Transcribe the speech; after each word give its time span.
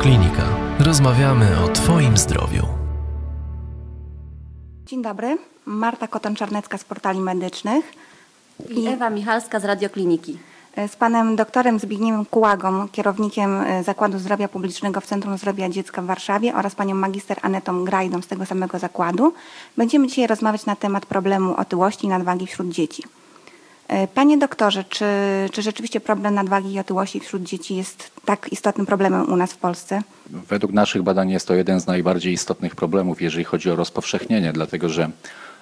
Radioklinika. 0.00 0.42
Rozmawiamy 0.78 1.46
o 1.64 1.68
Twoim 1.68 2.16
zdrowiu. 2.16 2.66
Dzień 4.86 5.02
dobry, 5.02 5.38
Marta 5.66 6.06
Koton-Czarnecka 6.06 6.78
z 6.78 6.84
portali 6.84 7.20
medycznych 7.20 7.92
i 8.68 8.86
Ewa 8.86 9.10
Michalska 9.10 9.60
z 9.60 9.64
Radiokliniki. 9.64 10.38
E, 10.76 10.88
z 10.88 10.96
panem 10.96 11.36
doktorem 11.36 11.78
Zbigniewem 11.78 12.24
Kułagą, 12.24 12.88
kierownikiem 12.88 13.60
e, 13.60 13.84
Zakładu 13.84 14.18
Zdrowia 14.18 14.48
Publicznego 14.48 15.00
w 15.00 15.06
Centrum 15.06 15.38
Zdrowia 15.38 15.68
Dziecka 15.68 16.02
w 16.02 16.06
Warszawie 16.06 16.54
oraz 16.54 16.74
panią 16.74 16.94
magister 16.94 17.38
Anetą 17.42 17.84
Grajdą 17.84 18.22
z 18.22 18.26
tego 18.26 18.46
samego 18.46 18.78
zakładu. 18.78 19.32
Będziemy 19.76 20.06
dzisiaj 20.06 20.26
rozmawiać 20.26 20.66
na 20.66 20.76
temat 20.76 21.06
problemu 21.06 21.56
otyłości 21.56 22.06
i 22.06 22.08
nadwagi 22.08 22.46
wśród 22.46 22.68
dzieci. 22.68 23.02
E, 23.90 24.06
panie 24.08 24.38
doktorze, 24.38 24.84
czy, 24.84 25.04
czy 25.52 25.62
rzeczywiście 25.62 26.00
problem 26.00 26.34
nadwagi 26.34 26.72
i 26.72 26.78
otyłości 26.78 27.20
wśród 27.20 27.42
dzieci 27.42 27.76
jest 27.76 28.10
tak 28.24 28.52
istotnym 28.52 28.86
problemem 28.86 29.32
u 29.32 29.36
nas 29.36 29.52
w 29.52 29.56
Polsce? 29.56 30.02
Według 30.26 30.72
naszych 30.72 31.02
badań 31.02 31.30
jest 31.30 31.48
to 31.48 31.54
jeden 31.54 31.80
z 31.80 31.86
najbardziej 31.86 32.32
istotnych 32.32 32.74
problemów, 32.76 33.22
jeżeli 33.22 33.44
chodzi 33.44 33.70
o 33.70 33.76
rozpowszechnienie, 33.76 34.52
dlatego 34.52 34.88
że 34.88 35.10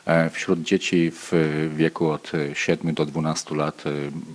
e, 0.07 0.31
wśród 0.31 0.63
dzieci 0.63 1.11
w 1.15 1.33
wieku 1.77 2.11
od 2.11 2.33
7 2.55 2.95
do 2.95 3.07
12 3.07 3.55
lat 3.55 3.85
e, 3.87 3.91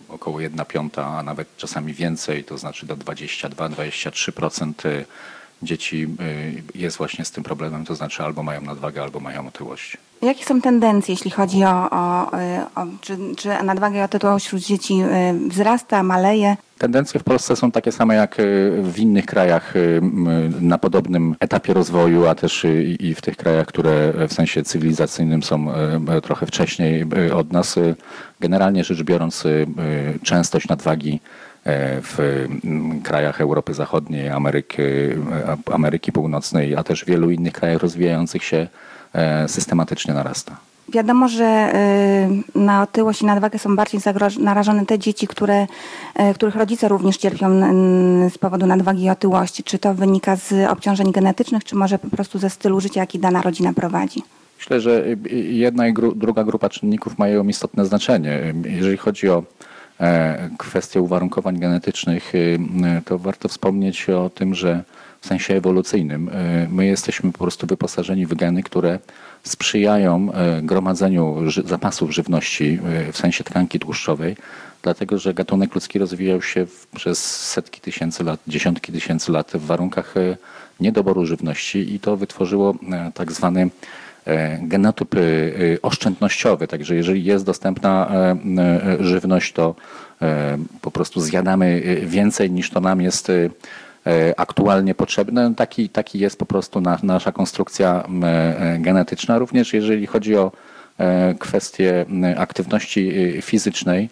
około 0.09 0.39
1 0.39 0.65
piąta, 0.65 1.05
a 1.05 1.23
nawet 1.23 1.57
czasami 1.57 1.93
więcej, 1.93 2.43
to 2.43 2.57
znaczy 2.57 2.85
do 2.85 2.97
22-23% 2.97 4.73
dzieci 5.63 6.07
jest 6.75 6.97
właśnie 6.97 7.25
z 7.25 7.31
tym 7.31 7.43
problemem, 7.43 7.85
to 7.85 7.95
znaczy 7.95 8.23
albo 8.23 8.43
mają 8.43 8.61
nadwagę, 8.61 9.03
albo 9.03 9.19
mają 9.19 9.47
otyłość. 9.47 9.97
Jakie 10.23 10.45
są 10.45 10.61
tendencje, 10.61 11.13
jeśli 11.13 11.31
chodzi 11.31 11.63
o, 11.63 11.89
o, 11.89 12.31
o 12.75 12.85
czy, 13.01 13.17
czy 13.37 13.49
nadwaga 13.63 13.99
i 13.99 14.01
otyłość 14.01 14.45
wśród 14.45 14.61
dzieci 14.61 14.93
y, 14.93 15.49
wzrasta, 15.49 16.03
maleje? 16.03 16.57
Tendencje 16.77 17.19
w 17.19 17.23
Polsce 17.23 17.55
są 17.55 17.71
takie 17.71 17.91
same 17.91 18.15
jak 18.15 18.39
y, 18.39 18.71
w 18.83 18.99
innych 18.99 19.25
krajach 19.25 19.75
y, 19.75 20.01
na 20.61 20.77
podobnym 20.77 21.35
etapie 21.39 21.73
rozwoju, 21.73 22.27
a 22.27 22.35
też 22.35 22.65
i 22.99 23.15
w 23.15 23.21
tych 23.21 23.37
krajach, 23.37 23.67
które 23.67 24.13
w 24.27 24.33
sensie 24.33 24.63
cywilizacyjnym 24.63 25.43
są 25.43 25.67
trochę 26.23 26.45
wcześniej 26.45 27.05
od 27.35 27.51
nas. 27.51 27.75
Generalnie 28.39 28.83
rzecz 28.83 29.03
biorąc, 29.03 29.43
częstość 30.23 30.67
nadwagi 30.67 31.19
w 32.01 32.45
krajach 33.03 33.41
Europy 33.41 33.73
Zachodniej, 33.73 34.29
Ameryki, 34.29 34.81
Ameryki 35.71 36.11
Północnej, 36.11 36.75
a 36.75 36.83
też 36.83 37.05
wielu 37.05 37.31
innych 37.31 37.53
krajach 37.53 37.81
rozwijających 37.81 38.43
się 38.43 38.67
systematycznie 39.47 40.13
narasta. 40.13 40.57
Wiadomo, 40.89 41.27
że 41.27 41.45
e, 41.45 42.29
na 42.55 42.81
otyłość 42.81 43.21
i 43.21 43.25
nadwagę 43.25 43.59
są 43.59 43.75
bardziej 43.75 44.01
narażone 44.39 44.85
te 44.85 44.99
dzieci, 44.99 45.27
które, 45.27 45.67
e, 46.15 46.33
których 46.33 46.55
rodzice 46.55 46.87
również 46.87 47.17
cierpią 47.17 47.49
z 48.29 48.37
powodu 48.37 48.65
nadwagi 48.65 49.03
i 49.03 49.09
otyłości. 49.09 49.63
Czy 49.63 49.79
to 49.79 49.93
wynika 49.93 50.35
z 50.35 50.69
obciążeń 50.69 51.11
genetycznych, 51.11 51.63
czy 51.63 51.75
może 51.75 51.99
po 51.99 52.09
prostu 52.09 52.39
ze 52.39 52.49
stylu 52.49 52.79
życia, 52.79 52.99
jaki 52.99 53.19
dana 53.19 53.41
rodzina 53.41 53.73
prowadzi? 53.73 54.23
Myślę, 54.57 54.81
że 54.81 55.05
jedna 55.49 55.87
i 55.87 55.93
druga 56.15 56.43
grupa 56.43 56.69
czynników 56.69 57.17
mają 57.17 57.47
istotne 57.47 57.85
znaczenie. 57.85 58.53
Jeżeli 58.65 58.97
chodzi 58.97 59.29
o 59.29 59.43
kwestię 60.57 61.01
uwarunkowań 61.01 61.59
genetycznych, 61.59 62.33
to 63.05 63.17
warto 63.17 63.47
wspomnieć 63.47 64.09
o 64.09 64.29
tym, 64.29 64.55
że 64.55 64.83
w 65.23 65.27
sensie 65.27 65.55
ewolucyjnym. 65.55 66.29
E, 66.29 66.67
my 66.71 66.85
jesteśmy 66.85 67.31
po 67.31 67.37
prostu 67.37 67.67
wyposażeni 67.67 68.25
w 68.25 68.35
geny, 68.35 68.63
które 68.63 68.99
sprzyjają 69.43 70.33
e, 70.33 70.61
gromadzeniu 70.61 71.37
zapasów 71.65 72.11
żywności 72.11 72.79
e, 73.07 73.11
w 73.11 73.17
sensie 73.17 73.43
tkanki 73.43 73.79
tłuszczowej, 73.79 74.35
dlatego 74.81 75.17
że 75.17 75.33
gatunek 75.33 75.75
ludzki 75.75 75.99
rozwijał 75.99 76.41
się 76.41 76.65
przez 76.95 77.47
setki 77.51 77.81
tysięcy 77.81 78.23
lat, 78.23 78.39
dziesiątki 78.47 78.91
tysięcy 78.91 79.31
lat 79.31 79.51
w 79.53 79.65
warunkach 79.65 80.13
niedoboru 80.79 81.25
żywności 81.25 81.95
i 81.95 81.99
to 81.99 82.17
wytworzyło 82.17 82.75
tak 83.13 83.31
zwany 83.31 83.69
genotyp 84.61 85.15
oszczędnościowy. 85.81 86.67
Także 86.67 86.95
jeżeli 86.95 87.23
jest 87.23 87.45
dostępna 87.45 88.11
żywność, 88.99 89.53
to 89.53 89.75
po 90.81 90.91
prostu 90.91 91.21
zjadamy 91.21 91.81
więcej 92.05 92.51
niż 92.51 92.69
to 92.69 92.79
nam 92.79 93.01
jest 93.01 93.31
aktualnie 94.37 94.95
potrzebne. 94.95 95.49
No, 95.49 95.55
taki, 95.55 95.89
taki 95.89 96.19
jest 96.19 96.39
po 96.39 96.45
prostu 96.45 96.81
na, 96.81 96.99
nasza 97.03 97.31
konstrukcja 97.31 98.03
e, 98.23 98.77
genetyczna. 98.79 99.37
Również 99.37 99.73
jeżeli 99.73 100.07
chodzi 100.07 100.37
o 100.37 100.51
e, 100.97 101.35
kwestię 101.39 102.05
aktywności 102.37 103.13
fizycznej, 103.41 104.09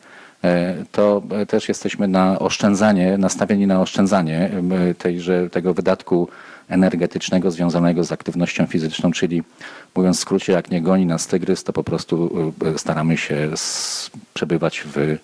to 0.91 1.21
też 1.47 1.69
jesteśmy 1.69 2.07
na 2.07 2.39
oszczędzanie, 2.39 3.17
nastawieni 3.17 3.67
na 3.67 3.81
oszczędzanie 3.81 4.49
tejże, 4.97 5.49
tego 5.49 5.73
wydatku 5.73 6.27
energetycznego 6.69 7.51
związanego 7.51 8.03
z 8.03 8.11
aktywnością 8.11 8.65
fizyczną, 8.65 9.11
czyli 9.11 9.43
mówiąc 9.95 10.17
w 10.17 10.19
skrócie, 10.19 10.53
jak 10.53 10.71
nie 10.71 10.81
goni 10.81 11.05
nas 11.05 11.27
tygrys, 11.27 11.63
to 11.63 11.73
po 11.73 11.83
prostu 11.83 12.31
staramy 12.77 13.17
się 13.17 13.49
przebywać 14.33 14.83
w 14.95 15.17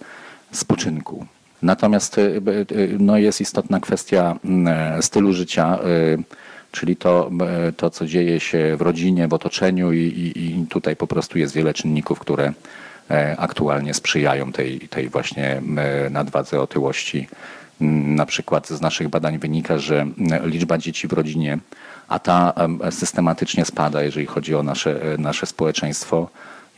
spoczynku. 0.52 1.26
Natomiast 1.62 2.18
y, 2.18 2.42
y, 2.72 2.98
no, 3.00 3.18
jest 3.18 3.42
istotna 3.42 3.80
kwestia 3.80 4.36
mm, 4.46 5.02
stylu 5.02 5.34
życia, 5.34 5.80
y, 5.86 6.24
czyli 6.72 6.96
to, 6.96 7.32
to, 7.78 7.90
co 7.90 8.06
dzieje 8.06 8.40
się 8.40 8.76
w 8.78 8.82
rodzinie, 8.82 9.28
w 9.28 9.34
otoczeniu 9.34 9.94
i, 9.94 9.98
i, 9.98 10.46
i 10.46 10.68
tutaj 10.68 10.96
po 10.96 11.08
prostu 11.08 11.40
jest 11.40 11.56
wiele 11.56 11.74
czynników, 11.74 12.20
które 12.20 12.54
e, 13.12 13.36
aktualnie 13.40 13.94
sprzyjają 13.94 14.52
tej, 14.52 14.80
tej 14.80 15.10
właśnie 15.10 15.62
nadwadze, 16.12 16.62
otyłości. 16.62 17.28
Mm, 17.82 18.16
na 18.16 18.26
przykład 18.26 18.68
z 18.68 18.82
naszych 18.82 19.10
badań 19.10 19.40
wynika, 19.40 19.78
że 19.78 20.08
liczba 20.44 20.78
dzieci 20.78 21.08
w 21.08 21.14
rodzinie, 21.14 21.58
a 22.08 22.20
ta 22.20 22.54
systematycznie 22.90 23.66
spada, 23.66 24.04
jeżeli 24.04 24.26
chodzi 24.26 24.56
o 24.56 24.64
nasze, 24.64 25.00
nasze 25.18 25.46
społeczeństwo, 25.46 26.30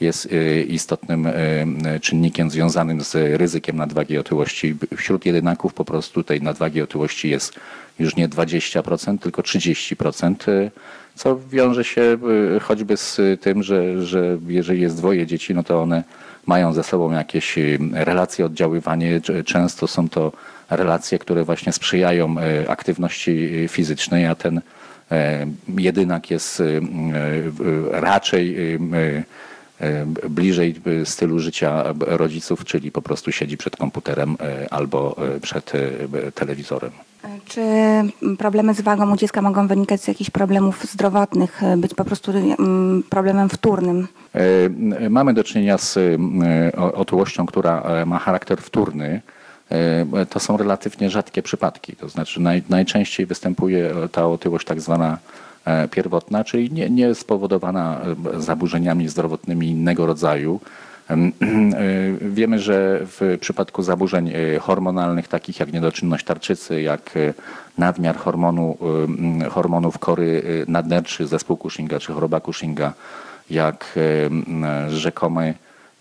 jest 0.02 0.26
y, 0.26 0.66
istotnym 0.70 1.26
y, 1.26 2.00
czynnikiem 2.02 2.50
związanym 2.50 3.04
z 3.04 3.16
ryzykiem 3.40 3.78
nadwagi 3.78 4.18
otyłości. 4.18 4.76
Wśród 4.98 5.26
jedynaków 5.26 5.74
po 5.74 5.86
prostu 5.86 6.24
tej 6.24 6.42
nadwagi 6.42 6.82
otyłości 6.82 7.30
jest 7.30 7.54
już 8.00 8.16
nie 8.16 8.30
20%, 8.30 9.20
tylko 9.20 9.42
30%, 9.42 10.50
y, 10.52 10.72
co 11.16 11.40
wiąże 11.50 11.84
się 11.84 12.18
choćby 12.62 12.98
z 12.98 13.22
tym, 13.42 13.64
że, 13.64 14.06
że 14.06 14.38
jeżeli 14.48 14.82
jest 14.82 14.98
dwoje 14.98 15.28
dzieci, 15.28 15.56
no 15.56 15.64
to 15.64 15.82
one 15.82 16.04
mają 16.46 16.74
ze 16.74 16.84
sobą 16.84 17.12
jakieś 17.12 17.56
relacje, 17.94 18.46
oddziaływanie. 18.46 19.22
Często 19.46 19.88
są 19.88 20.10
to 20.10 20.32
relacje, 20.70 21.20
które 21.20 21.44
właśnie 21.44 21.74
sprzyjają 21.74 22.36
aktywności 22.68 23.50
fizycznej, 23.68 24.26
a 24.26 24.36
ten 24.36 24.62
jedynak 25.78 26.32
jest 26.32 26.64
raczej 27.92 28.56
bliżej 30.30 30.76
e, 31.02 31.06
stylu 31.06 31.40
życia 31.40 31.84
rodziców, 32.00 32.66
czyli 32.66 32.92
po 32.92 33.02
prostu 33.02 33.32
siedzi 33.32 33.58
przed 33.58 33.78
komputerem 33.78 34.38
e, 34.40 34.74
albo 34.74 35.16
przed 35.42 35.72
telewizorem. 36.36 36.92
Czy 37.46 37.62
problemy 38.38 38.74
z 38.74 38.82
wagą 38.82 39.14
u 39.14 39.18
dziecka 39.18 39.42
mogą 39.42 39.68
wynikać 39.68 40.02
z 40.02 40.08
jakichś 40.08 40.30
problemów 40.30 40.84
zdrowotnych, 40.84 41.62
być 41.78 41.94
po 41.94 42.06
prostu 42.06 42.32
problemem 43.10 43.50
wtórnym? 43.50 44.08
Mamy 45.10 45.34
do 45.34 45.44
czynienia 45.44 45.78
z 45.78 46.00
otyłością, 46.78 47.46
która 47.46 48.06
ma 48.06 48.20
charakter 48.20 48.62
wtórny. 48.62 49.22
To 50.30 50.40
są 50.40 50.58
relatywnie 50.58 51.10
rzadkie 51.10 51.42
przypadki, 51.42 51.96
to 51.96 52.10
znaczy 52.10 52.42
naj, 52.42 52.64
najczęściej 52.70 53.26
występuje 53.26 53.94
ta 54.12 54.28
otyłość 54.28 54.66
tak 54.66 54.82
zwana 54.82 55.18
E, 55.18 55.49
pierwotna, 55.92 56.44
czyli 56.44 56.72
nie, 56.72 56.90
nie 56.90 57.16
spowodowana 57.16 58.02
e, 58.36 58.42
zaburzeniami 58.42 59.08
zdrowotnymi 59.08 59.68
innego 59.68 60.06
rodzaju. 60.06 60.60
E, 61.10 62.30
wiemy, 62.30 62.60
że 62.60 63.00
w 63.02 63.38
przypadku 63.42 63.84
zaburzeń 63.84 64.32
hormonalnych, 64.62 65.28
takich 65.28 65.60
jak 65.60 65.74
niedoczynność 65.74 66.26
tarczycy, 66.26 66.82
jak 66.82 67.12
nadmiar 67.78 68.18
hormonu, 68.18 68.78
hormonów 69.50 70.00
kory 70.00 70.44
nadnerczy, 70.68 71.28
zespół 71.28 71.58
Cushinga 71.58 72.00
czy 72.00 72.14
choroba 72.14 72.40
Cushinga, 72.42 72.94
jak 73.50 74.00
rzekomy 74.90 75.54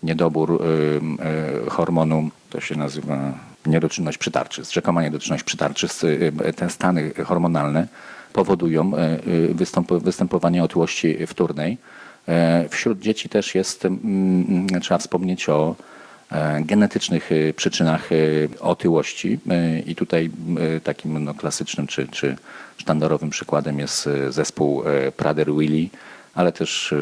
niedobór 0.03 0.61
hormonu, 1.67 2.29
to 2.49 2.61
się 2.61 2.75
nazywa 2.75 3.17
niedoczynność 3.65 4.17
przytarczyc, 4.17 4.71
rzekoma 4.71 5.03
niedoczynność 5.03 5.43
przytarczyc, 5.43 6.01
te 6.55 6.69
stany 6.69 7.11
hormonalne 7.25 7.87
powodują 8.33 8.91
e, 8.95 8.99
e, 8.99 9.99
występowanie 9.99 10.63
otyłości 10.63 11.27
wtórnej. 11.27 11.77
E, 12.27 12.69
wśród 12.69 12.99
dzieci 12.99 13.29
też 13.29 13.55
jest, 13.55 13.85
mm, 13.85 14.67
trzeba 14.81 14.97
wspomnieć 14.97 15.49
o 15.49 15.75
genetycznych 16.61 17.29
przyczynach 17.55 18.09
otyłości 18.59 19.39
i 19.85 19.95
tutaj 19.95 20.31
takim 20.83 21.23
no, 21.23 21.33
klasycznym 21.33 21.87
czy, 21.87 22.07
czy 22.07 22.35
sztandarowym 22.77 23.29
przykładem 23.29 23.79
jest 23.79 24.09
zespół 24.29 24.83
Prader-Willi, 25.17 25.87
ale 26.35 26.51
też 26.51 26.93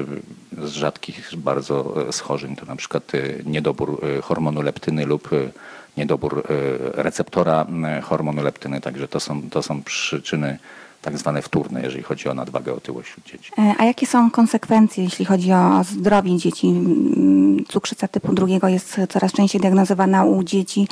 z 0.61 0.71
rzadkich 0.71 1.31
bardzo 1.37 1.95
schorzeń 2.11 2.55
to 2.55 2.65
na 2.65 2.75
przykład 2.75 3.11
niedobór 3.45 4.01
hormonu 4.23 4.61
leptyny 4.61 5.05
lub 5.05 5.29
niedobór 5.97 6.43
receptora 6.93 7.65
hormonu 8.03 8.43
leptyny, 8.43 8.81
także 8.81 9.07
to 9.07 9.19
są, 9.19 9.49
to 9.49 9.63
są 9.63 9.83
przyczyny 9.83 10.59
tak 11.01 11.17
zwane 11.17 11.41
wtórne, 11.41 11.81
jeżeli 11.81 12.03
chodzi 12.03 12.29
o 12.29 12.33
nadwagę, 12.33 12.73
otyłość 12.73 13.09
wśród 13.09 13.25
dzieci. 13.25 13.51
A 13.77 13.85
jakie 13.85 14.05
są 14.05 14.31
konsekwencje, 14.31 15.03
jeśli 15.03 15.25
chodzi 15.25 15.53
o 15.53 15.83
zdrowie 15.83 16.37
dzieci? 16.37 16.67
Mm, 16.67 17.65
cukrzyca 17.65 18.07
typu 18.07 18.33
drugiego 18.33 18.67
jest 18.67 19.01
coraz 19.09 19.33
częściej 19.33 19.61
diagnozowana 19.61 20.23
u 20.23 20.43
dzieci, 20.43 20.87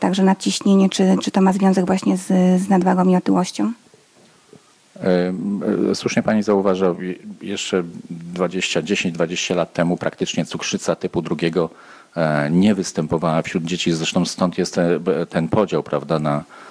także 0.00 0.22
nadciśnienie, 0.22 0.88
czy, 0.88 1.16
czy 1.22 1.30
to 1.30 1.40
ma 1.40 1.52
związek 1.52 1.86
właśnie 1.86 2.16
z, 2.16 2.26
z 2.62 2.68
nadwagą 2.68 3.08
i 3.08 3.16
otyłością? 3.16 3.72
Słusznie 5.94 6.22
pani 6.22 6.42
zauważa, 6.42 6.94
jeszcze 7.42 7.82
20, 8.10 8.82
10-20 8.82 9.56
lat 9.56 9.72
temu 9.72 9.96
praktycznie 9.96 10.44
cukrzyca 10.44 10.96
typu 10.96 11.22
drugiego 11.22 11.70
e, 12.16 12.50
nie 12.50 12.74
występowała 12.74 13.42
wśród 13.42 13.64
dzieci, 13.64 13.92
zresztą 13.92 14.24
stąd 14.24 14.58
jest 14.58 14.76
ten, 15.28 15.48
podział 15.48 15.82
prawda, 15.82 16.18
na 16.18 16.36
e, 16.36 16.69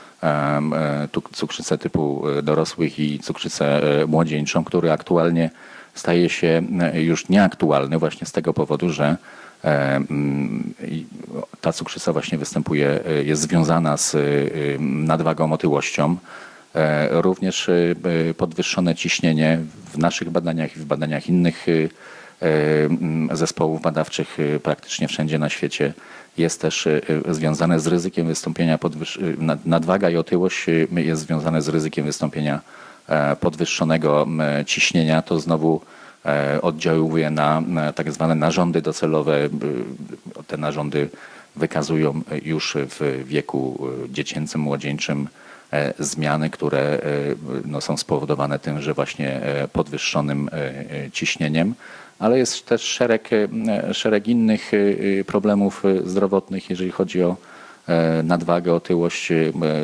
cukrzycę 1.32 1.78
typu 1.78 2.24
e, 2.28 2.42
dorosłych 2.42 3.00
i 3.00 3.20
cukrzycę 3.20 3.82
młodzieńczą, 4.08 4.64
który 4.64 4.92
aktualnie 4.92 5.50
staje 5.94 6.30
się 6.30 6.62
już 6.94 7.30
nieaktualny 7.30 7.98
właśnie 7.98 8.28
z 8.28 8.32
tego 8.32 8.54
powodu, 8.54 8.90
że 8.90 9.18
ta 11.62 11.74
cukrzyca 11.74 12.14
właśnie 12.14 12.38
występuje, 12.38 13.00
jest 13.26 13.42
związana 13.42 13.98
z 13.98 14.16
nadwagą, 14.80 15.54
otyłością. 15.54 16.18
E, 16.76 17.22
również 17.22 17.70
e, 17.70 18.34
podwyższone 18.34 18.96
ciśnienie 18.96 19.60
w 19.94 19.98
naszych 19.98 20.30
badaniach 20.30 20.78
i 20.78 20.80
w 20.80 20.86
badaniach 20.86 21.30
innych 21.30 21.70
e, 21.70 21.72
zespołów 23.32 23.82
badawczych 23.82 24.38
praktycznie 24.64 25.08
wszędzie 25.08 25.40
na 25.40 25.50
świecie 25.50 25.94
jest 26.38 26.62
też 26.62 26.88
związane 27.30 27.80
z 27.80 27.88
ryzykiem 27.88 28.28
wystąpienia 28.28 28.80
nadwaga 29.66 30.10
i 30.10 30.16
otyłość 30.16 30.66
jest 30.92 31.22
związane 31.22 31.62
z 31.62 31.68
ryzykiem 31.68 32.06
wystąpienia 32.06 32.62
podwyższonego 33.40 34.28
ciśnienia. 34.66 35.22
To 35.22 35.40
znowu 35.40 35.82
oddziałuje 36.62 37.30
na 37.30 37.64
tak 37.96 38.12
zwane 38.12 38.36
narządy 38.36 38.82
docelowe. 38.82 39.50
Te 40.48 40.58
narządy 40.58 41.10
wykazują 41.56 42.22
już 42.46 42.78
w 42.90 43.24
wieku 43.28 43.88
dziecięcym, 44.10 44.62
młodzieńczym 44.62 45.28
E, 45.74 45.94
zmiany, 46.00 46.50
które 46.50 46.80
e, 46.80 47.00
no, 47.66 47.82
są 47.82 47.98
spowodowane 47.98 48.60
tym, 48.60 48.82
że 48.82 48.94
właśnie 48.94 49.42
e, 49.42 49.68
podwyższonym 49.68 50.50
ciśnieniem, 51.14 51.76
ale 52.20 52.38
jest 52.38 52.66
też 52.66 52.82
szereg, 52.82 53.30
szereg 53.92 54.28
innych 54.28 54.72
problemów 55.28 55.84
zdrowotnych, 56.06 56.70
jeżeli 56.70 56.92
chodzi 56.92 57.24
o 57.24 57.36
nadwagę, 58.24 58.74
otyłość, 58.74 59.30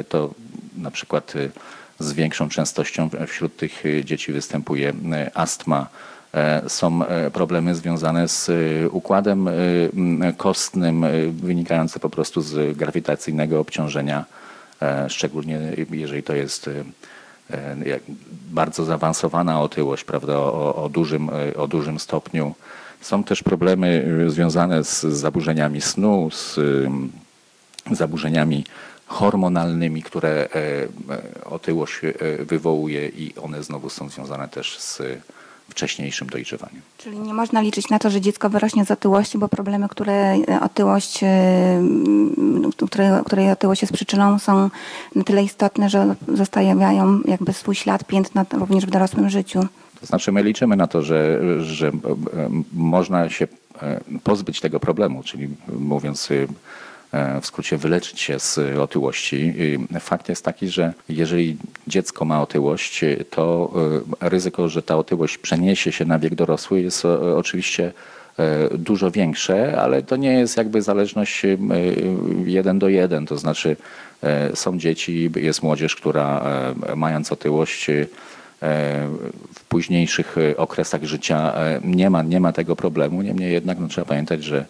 to 0.09 0.33
na 0.77 0.91
przykład 0.91 1.33
z 1.99 2.13
większą 2.13 2.49
częstością 2.49 3.09
wśród 3.27 3.57
tych 3.57 3.83
dzieci 4.03 4.31
występuje 4.31 4.93
astma. 5.33 5.87
Są 6.67 6.99
problemy 7.33 7.75
związane 7.75 8.27
z 8.27 8.51
układem 8.91 9.49
kostnym, 10.37 11.05
wynikające 11.33 11.99
po 11.99 12.09
prostu 12.09 12.41
z 12.41 12.77
grawitacyjnego 12.77 13.59
obciążenia 13.59 14.25
E, 14.81 15.09
szczególnie 15.09 15.59
jeżeli 15.91 16.23
to 16.23 16.35
jest 16.35 16.67
e, 16.67 16.71
e, 16.71 16.83
bardzo 18.51 18.85
zaawansowana 18.85 19.61
otyłość, 19.61 20.03
prawda, 20.03 20.33
o, 20.37 20.75
o, 20.83 20.89
dużym, 20.89 21.29
o 21.55 21.67
dużym 21.67 21.99
stopniu. 21.99 22.53
Są 23.01 23.23
też 23.23 23.43
problemy 23.43 24.05
związane 24.27 24.83
z 24.83 25.01
zaburzeniami 25.01 25.81
snu, 25.81 26.29
z 26.31 26.59
zaburzeniami 27.91 28.65
hormonalnymi, 29.05 30.03
które 30.03 30.49
otyłość 31.45 32.01
wywołuje 32.39 33.07
i 33.07 33.35
one 33.35 33.63
znowu 33.63 33.89
są 33.89 34.09
związane 34.09 34.47
też 34.47 34.79
z 34.79 35.01
wcześniejszym 35.69 36.27
dojrzewaniem. 36.27 36.81
Czyli 36.97 37.19
nie 37.19 37.33
można 37.33 37.61
liczyć 37.61 37.89
na 37.89 37.99
to, 37.99 38.09
że 38.09 38.21
dziecko 38.21 38.49
wyrośnie 38.49 38.85
z 38.85 38.91
otyłości, 38.91 39.37
bo 39.37 39.47
problemy, 39.47 39.89
które 39.89 40.13
e, 40.13 40.61
otyłość, 40.61 41.23
e, 41.23 41.27
które, 42.77 43.21
której 43.25 43.51
otyłość 43.51 43.81
jest 43.81 43.93
przyczyną, 43.93 44.39
są 44.39 44.69
na 45.15 45.23
tyle 45.23 45.43
istotne, 45.43 45.89
że 45.89 46.15
zostawiają 46.27 47.21
jakby 47.25 47.53
swój 47.53 47.75
ślad, 47.75 48.03
piętna 48.03 48.45
również 48.51 48.85
w 48.85 48.89
dorosłym 48.89 49.29
życiu. 49.29 49.59
To 49.99 50.05
znaczy 50.05 50.31
my 50.31 50.43
liczymy 50.43 50.75
na 50.75 50.87
to, 50.87 51.01
że, 51.01 51.39
że 51.63 51.87
e, 51.87 51.91
można 52.73 53.29
się 53.29 53.47
pozbyć 54.23 54.61
tego 54.61 54.79
problemu, 54.79 55.23
czyli 55.23 55.47
mówiąc 55.67 56.29
w 57.41 57.45
skrócie 57.45 57.77
wyleczyć 57.77 58.19
się 58.19 58.39
z 58.39 58.59
otyłości. 58.79 59.53
Fakt 59.99 60.29
jest 60.29 60.45
taki, 60.45 60.67
że 60.67 60.93
jeżeli 61.09 61.57
dziecko 61.87 62.25
ma 62.25 62.41
otyłość, 62.41 63.05
to 63.29 63.73
e, 64.21 64.29
ryzyko, 64.29 64.69
że 64.69 64.81
ta 64.81 64.97
otyłość 64.97 65.37
przeniesie 65.37 65.91
się 65.91 66.05
na 66.05 66.19
wiek 66.19 66.35
dorosły 66.35 66.81
jest 66.81 67.05
oczywiście 67.35 67.91
e, 68.39 68.77
dużo 68.77 69.11
większe, 69.11 69.81
ale 69.81 70.03
to 70.03 70.15
nie 70.15 70.33
jest 70.33 70.57
jakby 70.57 70.81
zależność 70.81 71.41
jeden 72.45 72.79
do 72.79 72.89
jeden. 72.89 73.25
To 73.25 73.37
znaczy 73.37 73.75
są 74.53 74.79
dzieci, 74.79 75.31
jest 75.35 75.63
młodzież, 75.63 75.95
która 75.95 76.43
mając 76.95 77.31
otyłość 77.31 77.87
w 79.55 79.63
późniejszych 79.69 80.35
okresach 80.57 81.03
życia 81.03 81.53
nie 81.83 82.09
ma, 82.09 82.23
nie 82.23 82.39
ma 82.39 82.51
tego 82.51 82.75
problemu. 82.75 83.21
Niemniej 83.21 83.53
jednak 83.53 83.79
no, 83.79 83.87
trzeba 83.87 84.05
pamiętać, 84.05 84.43
że 84.43 84.65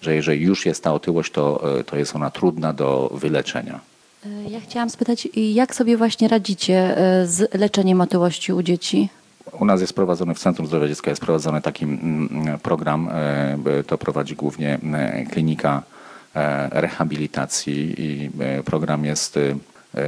że 0.00 0.14
jeżeli 0.14 0.42
już 0.42 0.66
jest 0.66 0.84
ta 0.84 0.94
otyłość, 0.94 1.32
to, 1.32 1.78
e, 1.78 1.84
to 1.84 1.96
jest 1.96 2.16
ona 2.16 2.30
trudna 2.30 2.72
do 2.72 3.10
wyleczenia. 3.14 3.80
E, 4.26 4.50
ja 4.50 4.60
chciałam 4.60 4.90
spytać, 4.90 5.28
jak 5.34 5.74
sobie 5.74 5.96
właśnie 5.96 6.28
radzicie 6.28 6.98
e, 6.98 7.26
z 7.26 7.54
leczeniem 7.54 8.00
otyłości 8.00 8.52
u 8.52 8.62
dzieci? 8.62 9.08
U 9.60 9.64
nas 9.64 9.80
jest 9.80 9.92
prowadzony 9.92 10.34
w 10.34 10.38
Centrum 10.38 10.66
Zdrowia 10.66 10.88
Dziecka 10.88 11.10
jest 11.10 11.22
prowadzony 11.22 11.62
taki 11.62 11.86
program. 12.62 13.10
To 13.86 13.98
prowadzi 13.98 14.36
głównie 14.36 14.78
klinika 15.30 15.82
rehabilitacji 16.70 17.94
i 17.98 18.30
program 18.64 19.04
jest 19.04 19.38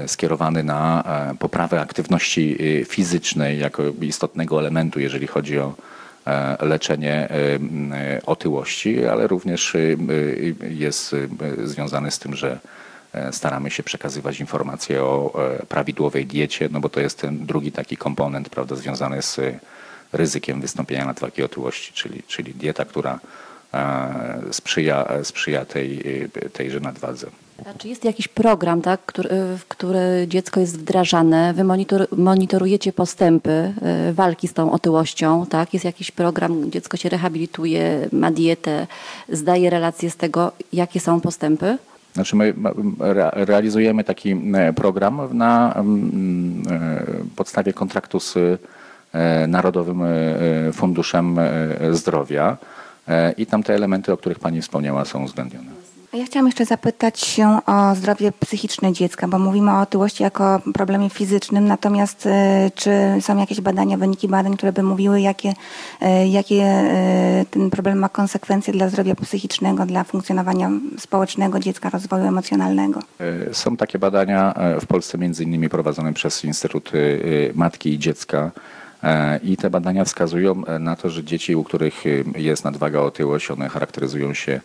skierowany 0.06 0.64
na 0.64 1.04
poprawę 1.38 1.80
aktywności 1.80 2.58
fizycznej 2.88 3.58
jako 3.58 3.82
istotnego 4.00 4.58
elementu, 4.58 5.00
jeżeli 5.00 5.26
chodzi 5.26 5.58
o 5.58 5.74
leczenie 6.60 7.28
e, 7.30 7.58
e, 7.94 8.22
otyłości, 8.26 9.06
ale 9.06 9.26
również 9.26 9.76
jest 10.68 11.16
związany 11.64 12.10
z 12.10 12.18
tym, 12.18 12.36
że 12.36 12.58
staramy 13.32 13.70
się 13.70 13.82
przekazywać 13.82 14.40
informacje 14.40 15.02
o 15.02 15.34
prawidłowej 15.68 16.26
diecie, 16.26 16.68
no 16.72 16.80
bo 16.80 16.88
to 16.88 17.00
jest 17.00 17.20
ten 17.20 17.46
drugi 17.46 17.72
taki 17.72 17.96
komponent, 17.96 18.48
prawda, 18.48 18.76
związany 18.76 19.22
z 19.22 19.40
ryzykiem 20.12 20.60
wystąpienia 20.60 21.04
nadwagi 21.04 21.42
otyłości, 21.42 21.92
czyli, 21.92 22.22
czyli 22.22 22.54
dieta, 22.54 22.84
która 22.84 23.18
sprzyja, 24.50 25.08
sprzyja 25.22 25.64
tej, 25.64 26.02
tejże 26.52 26.80
nadwadze. 26.80 27.26
Czy 27.78 27.88
jest 27.88 28.04
jakiś 28.04 28.28
program, 28.28 28.82
tak, 28.82 29.00
który, 29.06 29.28
w 29.58 29.64
który 29.68 30.26
dziecko 30.28 30.60
jest 30.60 30.78
wdrażane? 30.78 31.54
Wy 31.54 31.64
monitor, 31.64 32.06
monitorujecie 32.16 32.92
postępy 32.92 33.74
y, 34.10 34.12
walki 34.12 34.48
z 34.48 34.52
tą 34.52 34.72
otyłością, 34.72 35.46
tak? 35.46 35.72
Jest 35.74 35.84
jakiś 35.84 36.10
program, 36.10 36.70
dziecko 36.70 36.96
się 36.96 37.08
rehabilituje, 37.08 38.08
ma 38.12 38.30
dietę, 38.30 38.86
zdaje 39.28 39.70
relacje 39.70 40.10
z 40.10 40.16
tego, 40.16 40.52
jakie 40.72 41.00
są 41.00 41.20
postępy? 41.20 41.78
Znaczy 42.14 42.36
my 42.36 42.54
realizujemy 43.32 44.04
taki 44.04 44.36
program 44.76 45.28
na 45.32 45.74
e, 45.76 45.82
podstawie 47.36 47.72
kontraktu 47.72 48.20
z 48.20 48.36
e, 48.36 49.46
Narodowym 49.46 50.02
e, 50.02 50.08
Funduszem 50.72 51.36
Zdrowia 51.90 52.56
i 53.36 53.46
tam 53.46 53.62
te 53.62 53.74
elementy, 53.74 54.12
o 54.12 54.16
których 54.16 54.38
Pani 54.38 54.62
wspomniała 54.62 55.04
są 55.04 55.24
uwzględnione. 55.24 55.81
Ja 56.14 56.24
chciałam 56.24 56.46
jeszcze 56.46 56.64
zapytać 56.64 57.20
się 57.20 57.58
o 57.66 57.94
zdrowie 57.94 58.32
psychiczne 58.40 58.92
dziecka, 58.92 59.28
bo 59.28 59.38
mówimy 59.38 59.70
o 59.70 59.80
otyłości 59.80 60.22
jako 60.22 60.60
problemie 60.74 61.10
fizycznym, 61.10 61.64
natomiast 61.64 62.26
e, 62.26 62.70
czy 62.74 62.90
są 63.20 63.36
jakieś 63.36 63.60
badania, 63.60 63.96
wyniki 63.96 64.28
badań, 64.28 64.56
które 64.56 64.72
by 64.72 64.82
mówiły, 64.82 65.20
jakie, 65.20 65.54
e, 66.00 66.28
jakie 66.28 66.62
e, 66.62 67.44
ten 67.50 67.70
problem 67.70 67.98
ma 67.98 68.08
konsekwencje 68.08 68.72
dla 68.72 68.88
zdrowia 68.88 69.14
psychicznego, 69.14 69.86
dla 69.86 70.04
funkcjonowania 70.04 70.70
społecznego 70.98 71.58
dziecka, 71.58 71.90
rozwoju 71.90 72.24
emocjonalnego? 72.24 73.00
Są 73.52 73.76
takie 73.76 73.98
badania 73.98 74.54
w 74.80 74.86
Polsce 74.86 75.18
między 75.18 75.44
innymi 75.44 75.68
prowadzone 75.68 76.12
przez 76.12 76.44
Instytut 76.44 76.92
Matki 77.54 77.92
i 77.94 77.98
Dziecka 77.98 78.50
I 79.42 79.56
te 79.56 79.70
badania 79.70 80.04
wskazują 80.04 80.62
na 80.80 80.96
to, 80.96 81.10
że 81.10 81.24
dzieci, 81.24 81.56
u 81.56 81.64
których 81.64 82.04
jest 82.36 82.64
nadwaga, 82.64 83.00
otyłość, 83.00 83.50
one 83.50 83.68
charakteryzują 83.68 84.34
się 84.34 84.60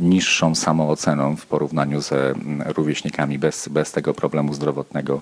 niższą 0.00 0.54
samooceną 0.54 1.36
w 1.36 1.46
porównaniu 1.46 2.00
ze 2.00 2.34
rówieśnikami 2.66 3.38
bez, 3.38 3.68
bez 3.68 3.92
tego 3.92 4.14
problemu 4.14 4.54
zdrowotnego. 4.54 5.20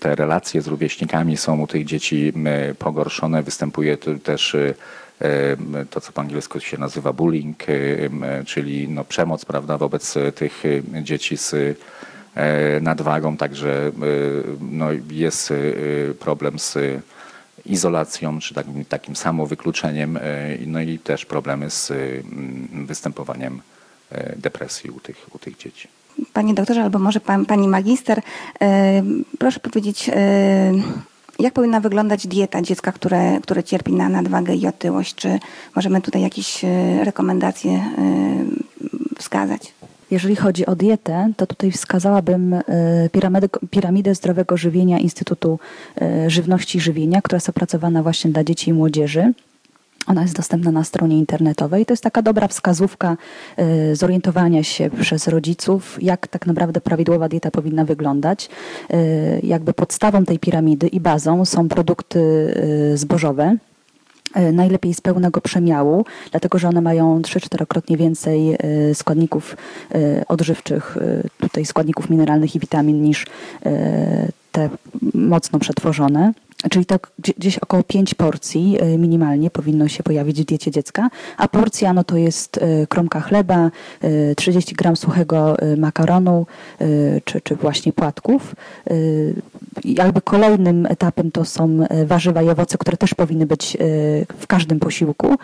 Te 0.00 0.14
relacje 0.14 0.62
z 0.62 0.66
rówieśnikami 0.66 1.36
są 1.36 1.60
u 1.60 1.66
tych 1.66 1.84
dzieci 1.84 2.32
pogorszone, 2.78 3.42
występuje 3.42 3.96
też 3.96 4.56
to, 5.90 6.00
co 6.00 6.12
po 6.12 6.20
angielsku 6.20 6.60
się 6.60 6.78
nazywa 6.78 7.12
bullying, 7.12 7.56
czyli 8.46 8.88
no 8.88 9.04
przemoc 9.04 9.44
prawda, 9.44 9.78
wobec 9.78 10.14
tych 10.34 10.62
dzieci 11.02 11.36
z 11.36 11.54
nadwagą, 12.80 13.36
także 13.36 13.92
no 14.60 14.86
jest 15.10 15.52
problem 16.18 16.58
z 16.58 16.78
izolacją, 17.68 18.38
czy 18.38 18.54
takim, 18.54 18.84
takim 18.84 19.16
samowykluczeniem, 19.16 20.18
no 20.66 20.80
i 20.80 20.98
też 20.98 21.26
problemy 21.26 21.70
z 21.70 21.92
występowaniem 22.86 23.60
depresji 24.36 24.90
u 24.90 25.00
tych, 25.00 25.26
u 25.34 25.38
tych 25.38 25.56
dzieci. 25.56 25.88
Panie 26.32 26.54
doktorze, 26.54 26.82
albo 26.82 26.98
może 26.98 27.20
pan, 27.20 27.46
pani 27.46 27.68
magister, 27.68 28.22
proszę 29.38 29.60
powiedzieć, 29.60 30.10
jak 31.38 31.54
powinna 31.54 31.80
wyglądać 31.80 32.26
dieta 32.26 32.62
dziecka, 32.62 32.92
które, 32.92 33.40
które 33.42 33.64
cierpi 33.64 33.92
na 33.92 34.08
nadwagę 34.08 34.54
i 34.54 34.66
otyłość? 34.66 35.14
Czy 35.14 35.38
możemy 35.76 36.00
tutaj 36.00 36.22
jakieś 36.22 36.64
e, 36.64 36.68
rekomendacje 37.04 37.72
e, 37.72 37.84
wskazać? 39.18 39.72
Jeżeli 40.10 40.36
chodzi 40.36 40.66
o 40.66 40.76
dietę, 40.76 41.32
to 41.36 41.46
tutaj 41.46 41.70
wskazałabym 41.70 42.54
e, 42.54 42.62
piramidę, 43.12 43.48
piramidę 43.70 44.14
zdrowego 44.14 44.56
żywienia 44.56 44.98
Instytutu 44.98 45.58
Żywności 46.26 46.78
i 46.78 46.80
Żywienia, 46.80 47.22
która 47.22 47.36
jest 47.36 47.48
opracowana 47.48 48.02
właśnie 48.02 48.30
dla 48.30 48.44
dzieci 48.44 48.70
i 48.70 48.72
młodzieży. 48.72 49.32
Ona 50.06 50.22
jest 50.22 50.36
dostępna 50.36 50.70
na 50.70 50.84
stronie 50.84 51.18
internetowej. 51.18 51.86
To 51.86 51.92
jest 51.92 52.02
taka 52.02 52.22
dobra 52.22 52.48
wskazówka 52.48 53.16
y, 53.58 53.96
zorientowania 53.96 54.62
się 54.62 54.90
przez 54.90 55.28
rodziców, 55.28 55.98
jak 56.02 56.26
tak 56.26 56.46
naprawdę 56.46 56.80
prawidłowa 56.80 57.28
dieta 57.28 57.50
powinna 57.50 57.84
wyglądać. 57.84 58.50
Jakby 59.42 59.72
podstawą 59.72 60.24
tej 60.24 60.38
piramidy 60.38 60.88
i 60.88 61.00
bazą 61.00 61.44
są 61.44 61.68
produkty 61.68 62.20
zbożowe, 62.94 63.56
najlepiej 64.52 64.94
z 64.94 65.00
pełnego 65.00 65.40
przemiału, 65.40 66.04
dlatego 66.30 66.58
że 66.58 66.68
one 66.68 66.80
mają 66.80 67.20
3-4krotnie 67.20 67.96
więcej 67.96 68.56
składników 68.94 69.56
odżywczych, 70.28 70.98
tutaj 71.40 71.64
składników 71.64 72.10
mineralnych 72.10 72.56
i 72.56 72.60
witamin 72.60 73.02
niż 73.02 73.26
te 74.52 74.68
mocno 75.14 75.58
przetworzone. 75.58 76.32
Czyli 76.70 76.86
tak 76.86 77.10
gdzieś 77.38 77.58
około 77.58 77.82
5 77.82 78.14
porcji 78.14 78.78
y, 78.82 78.98
minimalnie 78.98 79.50
powinno 79.50 79.88
się 79.88 80.02
pojawić 80.02 80.42
w 80.42 80.44
diecie 80.44 80.70
dziecka, 80.70 81.08
a 81.36 81.48
porcja 81.48 81.92
no 81.92 82.04
to 82.04 82.16
jest 82.16 82.56
y, 82.56 82.86
kromka 82.88 83.20
chleba, 83.20 83.70
30 84.36 84.72
y, 84.72 84.76
gram 84.76 84.96
suchego 84.96 85.56
makaronu 85.76 86.46
czy, 87.24 87.40
czy 87.40 87.56
właśnie 87.56 87.92
płatków. 87.92 88.54
Jakby 89.84 90.20
kolejnym 90.20 90.86
etapem 90.86 91.30
to 91.30 91.44
są 91.44 91.78
warzywa 92.06 92.42
i 92.42 92.48
owoce, 92.48 92.78
które 92.78 92.96
też 92.96 93.14
powinny 93.14 93.46
być 93.46 93.76
w 94.38 94.46
każdym 94.46 94.80
posiłku, 94.80 95.36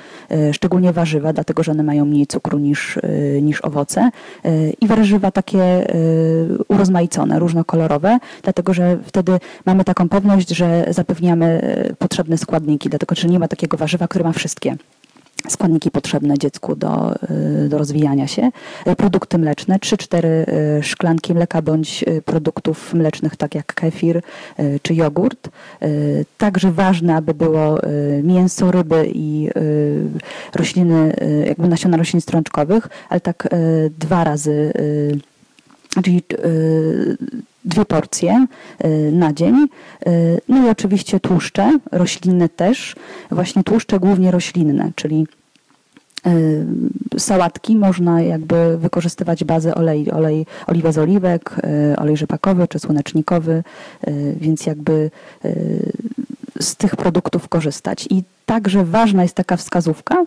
szczególnie 0.53 0.93
warzywa, 0.93 1.33
dlatego 1.33 1.63
że 1.63 1.73
one 1.73 1.83
mają 1.83 2.05
mniej 2.05 2.27
cukru 2.27 2.59
niż, 2.59 2.99
niż 3.43 3.61
owoce. 3.61 4.11
I 4.81 4.87
warzywa 4.87 5.31
takie 5.31 5.87
urozmaicone, 6.69 7.39
różnokolorowe, 7.39 8.19
dlatego 8.43 8.75
że 8.75 8.99
wtedy 9.05 9.41
mamy 9.67 9.85
taką 9.85 10.09
pewność, 10.09 10.49
że 10.49 10.87
zapewniamy 11.05 11.47
e, 11.47 11.95
potrzebne 11.95 12.39
składniki, 12.39 12.89
dlatego 12.89 13.15
że 13.15 13.29
nie 13.29 13.39
ma 13.39 13.49
takiego 13.49 13.77
warzywa, 13.77 14.09
które 14.09 14.25
ma 14.25 14.33
wszystkie 14.33 14.77
składniki 15.49 15.91
potrzebne 15.91 16.39
dziecku 16.39 16.77
do, 16.77 17.15
e, 17.15 17.69
do 17.69 17.79
rozwijania 17.79 18.27
się. 18.27 18.51
E, 18.87 18.97
produkty 18.97 19.39
mleczne, 19.39 19.79
3-4 19.79 20.27
szklanki 20.83 21.35
mleka 21.35 21.63
bądź 21.63 22.05
produktów 22.25 22.95
mlecznych, 22.95 23.37
tak 23.37 23.55
jak 23.55 23.75
kefir 23.75 24.23
czy 24.83 24.95
jogurt. 24.95 25.49
Także 26.39 26.73
ważne, 26.73 27.17
aby 27.17 27.35
było 27.35 27.79
mięso, 28.23 28.71
ryby 28.71 29.11
i 29.15 29.49
rośliny, 30.55 31.17
jakby 31.47 31.69
nasiona 31.69 31.97
roślin 31.97 32.21
strączkowych, 32.21 32.89
ale 33.09 33.21
tak 33.21 33.49
dwa 33.99 34.25
razy, 34.25 34.73
czyli 36.05 36.23
dwie 37.65 37.85
porcje 37.85 38.47
y, 38.85 39.13
na 39.13 39.33
dzień. 39.33 39.67
Y, 40.07 40.41
no 40.49 40.67
i 40.67 40.71
oczywiście 40.71 41.21
tłuszcze, 41.21 41.79
roślinne 41.93 42.49
też, 42.49 42.97
właśnie 43.31 43.65
tłuszcze 43.65 44.01
głównie 44.01 44.31
roślinne, 44.31 44.91
czyli 44.95 45.27
y, 46.27 46.67
sałatki 47.19 47.77
można 47.77 48.23
jakby 48.23 48.79
wykorzystywać 48.79 49.45
bazę 49.45 49.75
olej, 49.75 50.11
olej 50.11 50.47
oliwę 50.67 50.93
z 50.93 50.99
oliwek, 50.99 51.57
olej 51.97 52.17
rzepakowy 52.17 52.69
czy 52.69 52.79
słonecznikowy, 52.79 53.63
więc 54.37 54.67
jakby 54.67 55.11
z 56.61 56.77
tych 56.77 56.97
produktów 56.97 57.49
korzystać. 57.49 58.07
I 58.11 58.23
także 58.47 58.85
ważna 58.85 59.23
jest 59.23 59.35
taka 59.35 59.57
wskazówka, 59.57 60.25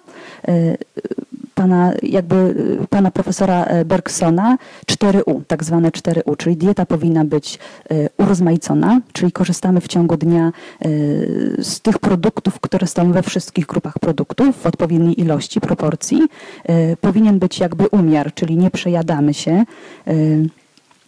pana, 1.57 1.93
jakby, 2.03 2.35
y, 2.83 2.87
pana 2.89 3.11
profesora 3.11 3.63
e, 3.65 3.85
Bergsona 3.85 4.57
4U, 4.85 5.41
tak 5.47 5.63
zwane 5.63 5.89
4U, 5.89 6.37
czyli 6.37 6.57
dieta 6.57 6.85
powinna 6.85 7.25
być 7.25 7.59
e, 7.91 8.09
urozmaicona, 8.17 9.01
czyli 9.13 9.31
korzystamy 9.31 9.81
w 9.81 9.87
ciągu 9.87 10.17
dnia 10.17 10.45
e, 10.47 10.51
z 11.63 11.81
tych 11.81 11.99
produktów, 11.99 12.59
które 12.59 12.87
są 12.87 13.11
we 13.11 13.23
wszystkich 13.23 13.65
grupach 13.65 13.99
produktów 13.99 14.61
w 14.61 14.65
odpowiedniej 14.65 15.21
ilości, 15.21 15.61
proporcji. 15.61 16.21
Powinien 17.01 17.39
być 17.39 17.59
jakby 17.59 17.87
umiar, 17.87 18.33
czyli 18.33 18.57
nie 18.57 18.71
przejadamy 18.71 19.33
się 19.33 19.63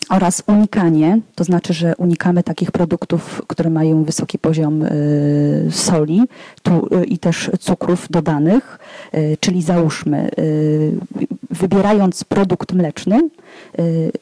oraz 0.10 0.44
unikanie, 0.48 1.20
to 1.36 1.44
znaczy, 1.44 1.74
że 1.74 1.96
unikamy 1.98 2.44
takich 2.44 2.72
produktów, 2.72 3.42
które 3.48 3.70
mają 3.70 4.04
wysoki 4.04 4.40
poziom 4.40 4.84
y, 4.84 5.68
soli 5.72 6.22
tu, 6.64 6.88
y, 6.96 7.06
i 7.06 7.18
też 7.18 7.52
cukrów 7.60 8.08
dodanych, 8.10 8.80
y, 9.14 9.38
czyli 9.40 9.62
załóżmy, 9.62 10.30
wybierając 11.50 12.24
produkt 12.24 12.74
mleczny, 12.74 13.30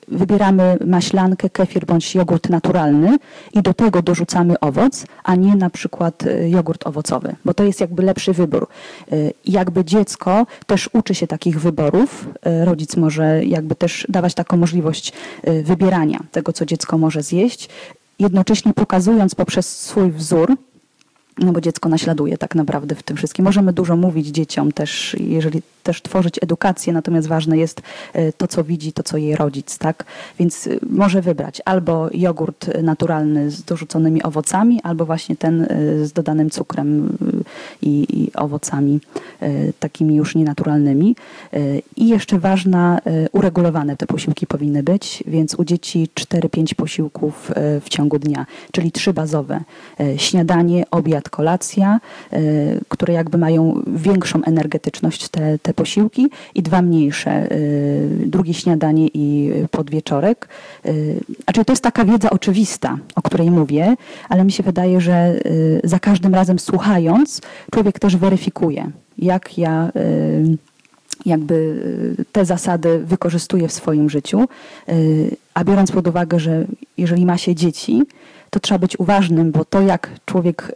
wybieramy 0.07 0.77
maślankę, 0.85 1.49
kefir 1.49 1.85
bądź 1.85 2.15
jogurt 2.15 2.49
naturalny 2.49 3.17
i 3.53 3.61
do 3.61 3.73
tego 3.73 4.01
dorzucamy 4.01 4.59
owoc, 4.59 5.05
a 5.23 5.35
nie 5.35 5.55
na 5.55 5.69
przykład 5.69 6.23
jogurt 6.47 6.87
owocowy, 6.87 7.35
bo 7.45 7.53
to 7.53 7.63
jest 7.63 7.81
jakby 7.81 8.03
lepszy 8.03 8.33
wybór. 8.33 8.67
Jakby 9.45 9.85
dziecko 9.85 10.45
też 10.67 10.89
uczy 10.93 11.15
się 11.15 11.27
takich 11.27 11.59
wyborów, 11.59 12.29
rodzic 12.63 12.95
może 12.95 13.45
jakby 13.45 13.75
też 13.75 14.05
dawać 14.09 14.33
taką 14.33 14.57
możliwość 14.57 15.13
wybierania 15.63 16.19
tego, 16.31 16.53
co 16.53 16.65
dziecko 16.65 16.97
może 16.97 17.23
zjeść, 17.23 17.69
jednocześnie 18.19 18.73
pokazując 18.73 19.35
poprzez 19.35 19.79
swój 19.79 20.11
wzór, 20.11 20.57
no 21.39 21.51
bo 21.51 21.61
dziecko 21.61 21.89
naśladuje 21.89 22.37
tak 22.37 22.55
naprawdę 22.55 22.95
w 22.95 23.03
tym 23.03 23.17
wszystkim. 23.17 23.45
Możemy 23.45 23.73
dużo 23.73 23.95
mówić 23.95 24.27
dzieciom 24.27 24.71
też, 24.71 25.15
jeżeli 25.19 25.61
też 25.83 26.01
tworzyć 26.01 26.43
edukację, 26.43 26.93
natomiast 26.93 27.27
ważne 27.27 27.57
jest 27.57 27.81
e, 28.13 28.33
to, 28.33 28.47
co 28.47 28.63
widzi, 28.63 28.93
to, 28.93 29.03
co 29.03 29.17
jej 29.17 29.35
rodzic, 29.35 29.77
tak? 29.77 30.05
Więc 30.39 30.67
e, 30.67 30.69
może 30.89 31.21
wybrać 31.21 31.61
albo 31.65 32.09
jogurt 32.13 32.81
naturalny 32.83 33.51
z 33.51 33.63
dorzuconymi 33.63 34.23
owocami, 34.23 34.81
albo 34.83 35.05
właśnie 35.05 35.35
ten 35.35 35.61
e, 35.61 35.67
z 36.05 36.13
dodanym 36.13 36.49
cukrem 36.49 37.17
i, 37.81 38.05
i 38.09 38.33
owocami 38.35 38.99
takimi 39.79 40.15
już 40.15 40.35
nienaturalnymi. 40.35 41.15
I 41.95 42.07
jeszcze 42.07 42.39
ważna, 42.39 42.99
uregulowane 43.31 43.97
te 43.97 44.05
posiłki 44.05 44.47
powinny 44.47 44.83
być, 44.83 45.23
więc 45.27 45.55
u 45.55 45.63
dzieci 45.63 46.09
4-5 46.15 46.75
posiłków 46.75 47.51
w 47.81 47.89
ciągu 47.89 48.19
dnia, 48.19 48.45
czyli 48.71 48.91
trzy 48.91 49.13
bazowe. 49.13 49.61
Śniadanie, 50.17 50.83
obiad, 50.91 51.29
kolacja, 51.29 51.99
które 52.87 53.13
jakby 53.13 53.37
mają 53.37 53.81
większą 53.87 54.43
energetyczność 54.43 55.29
te, 55.29 55.59
te 55.59 55.73
posiłki 55.73 56.29
i 56.55 56.61
dwa 56.61 56.81
mniejsze, 56.81 57.47
drugie 58.25 58.53
śniadanie 58.53 59.07
i 59.13 59.51
podwieczorek. 59.71 60.47
Znaczy 61.43 61.65
to 61.65 61.73
jest 61.73 61.83
taka 61.83 62.05
wiedza 62.05 62.29
oczywista, 62.29 62.97
o 63.15 63.21
której 63.21 63.51
mówię, 63.51 63.95
ale 64.29 64.43
mi 64.43 64.51
się 64.51 64.63
wydaje, 64.63 65.01
że 65.01 65.39
za 65.83 65.99
każdym 65.99 66.35
razem 66.35 66.59
słuchając, 66.59 67.36
człowiek 67.71 67.99
też 67.99 68.17
weryfikuje, 68.17 68.91
jak 69.17 69.57
ja 69.57 69.91
jakby 71.25 71.79
te 72.31 72.45
zasady 72.45 72.99
wykorzystuję 72.99 73.67
w 73.67 73.73
swoim 73.73 74.09
życiu, 74.09 74.45
a 75.53 75.63
biorąc 75.63 75.91
pod 75.91 76.07
uwagę, 76.07 76.39
że 76.39 76.65
jeżeli 76.97 77.25
ma 77.25 77.37
się 77.37 77.55
dzieci, 77.55 78.03
to 78.49 78.59
trzeba 78.59 78.79
być 78.79 78.99
uważnym, 78.99 79.51
bo 79.51 79.65
to 79.65 79.81
jak 79.81 80.09
człowiek 80.25 80.75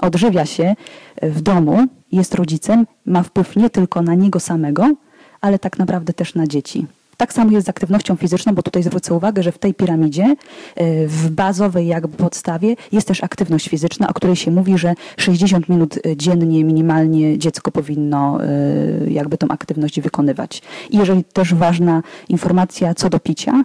odżywia 0.00 0.46
się 0.46 0.76
w 1.22 1.40
domu, 1.40 1.86
jest 2.12 2.34
rodzicem, 2.34 2.86
ma 3.06 3.22
wpływ 3.22 3.56
nie 3.56 3.70
tylko 3.70 4.02
na 4.02 4.14
niego 4.14 4.40
samego, 4.40 4.94
ale 5.40 5.58
tak 5.58 5.78
naprawdę 5.78 6.12
też 6.12 6.34
na 6.34 6.46
dzieci, 6.46 6.86
Tak 7.16 7.32
samo 7.32 7.52
jest 7.52 7.66
z 7.66 7.70
aktywnością 7.70 8.16
fizyczną, 8.16 8.54
bo 8.54 8.62
tutaj 8.62 8.82
zwrócę 8.82 9.14
uwagę, 9.14 9.42
że 9.42 9.52
w 9.52 9.58
tej 9.58 9.74
piramidzie 9.74 10.36
y, 10.80 11.08
w 11.08 11.30
bazowej 11.30 11.86
jakby 11.86 12.16
podstawie 12.16 12.76
jest 12.92 13.08
też 13.08 13.24
aktywność 13.24 13.68
fizyczna, 13.68 14.08
o 14.08 14.14
której 14.14 14.36
się 14.36 14.50
mówi, 14.50 14.78
że 14.78 14.94
60 15.16 15.68
minut 15.68 15.96
y, 15.96 16.16
dziennie 16.16 16.64
minimalnie 16.64 17.38
dziecko 17.38 17.70
powinno 17.70 18.44
y, 18.44 19.10
jakby 19.10 19.38
tą 19.38 19.48
aktywność 19.48 20.00
wykonywać. 20.00 20.62
I 20.90 20.96
jeżeli 20.96 21.24
też 21.24 21.54
ważna 21.54 22.02
informacja 22.28 22.94
co 22.94 23.08
do 23.08 23.20
picia, 23.20 23.64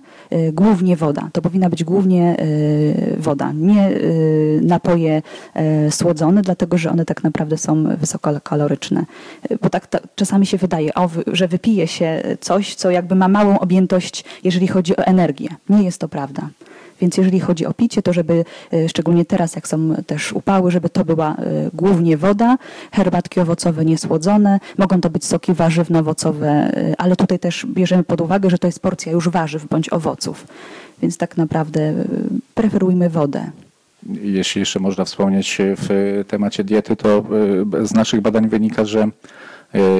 głównie 0.54 0.96
woda. 0.96 1.30
To 1.34 1.42
powinna 1.42 1.70
być 1.70 1.84
głównie 1.84 2.38
woda, 3.18 3.52
nie 3.52 3.90
napoje 4.62 5.22
słodzone, 5.90 6.42
dlatego 6.42 6.78
że 6.78 6.92
one 6.92 7.06
tak 7.06 7.24
naprawdę 7.24 7.58
są 7.58 7.98
wysokokaloryczne. 7.98 9.06
Bo 9.62 9.70
tak 9.70 9.88
czasami 10.16 10.46
się 10.46 10.58
wydaje, 10.58 10.92
że 11.28 11.48
wypije 11.48 11.88
się 11.88 12.22
coś, 12.40 12.76
co 12.76 12.92
jakby 12.92 13.16
ma 13.16 13.28
małą 13.44 13.60
objętość, 13.60 14.24
jeżeli 14.44 14.68
chodzi 14.68 14.98
o 14.98 15.06
energię. 15.06 15.50
Nie 15.70 15.84
jest 15.84 15.98
to 15.98 16.08
prawda. 16.08 16.50
Więc 17.02 17.18
jeżeli 17.18 17.40
chodzi 17.40 17.66
o 17.66 17.74
picie, 17.74 18.02
to 18.02 18.14
żeby, 18.14 18.46
e, 18.74 18.90
szczególnie 18.90 19.26
teraz, 19.26 19.56
jak 19.56 19.68
są 19.68 19.96
też 20.08 20.34
upały, 20.34 20.72
żeby 20.72 20.90
to 20.90 21.06
była 21.06 21.36
e, 21.36 21.36
głównie 21.74 22.18
woda, 22.18 22.58
herbatki 22.92 23.40
owocowe 23.40 23.86
niesłodzone, 23.86 24.60
mogą 24.78 25.02
to 25.02 25.10
być 25.10 25.26
soki 25.26 25.54
warzywno-owocowe, 25.54 26.48
e, 26.48 26.94
ale 26.98 27.16
tutaj 27.16 27.40
też 27.40 27.66
bierzemy 27.66 28.04
pod 28.04 28.22
uwagę, 28.22 28.50
że 28.50 28.58
to 28.58 28.68
jest 28.68 28.80
porcja 28.80 29.12
już 29.12 29.30
warzyw 29.30 29.66
bądź 29.66 29.94
owoców. 29.94 30.48
Więc 31.02 31.18
tak 31.18 31.38
naprawdę 31.38 31.94
preferujmy 32.56 33.10
wodę. 33.10 33.52
Jeśli 34.24 34.60
jeszcze 34.60 34.80
można 34.80 35.06
wspomnieć 35.06 35.58
w 35.78 36.24
temacie 36.28 36.64
diety, 36.64 36.96
to 36.96 37.24
z 37.84 37.94
naszych 37.94 38.22
badań 38.22 38.50
wynika, 38.50 38.86
że 38.86 39.08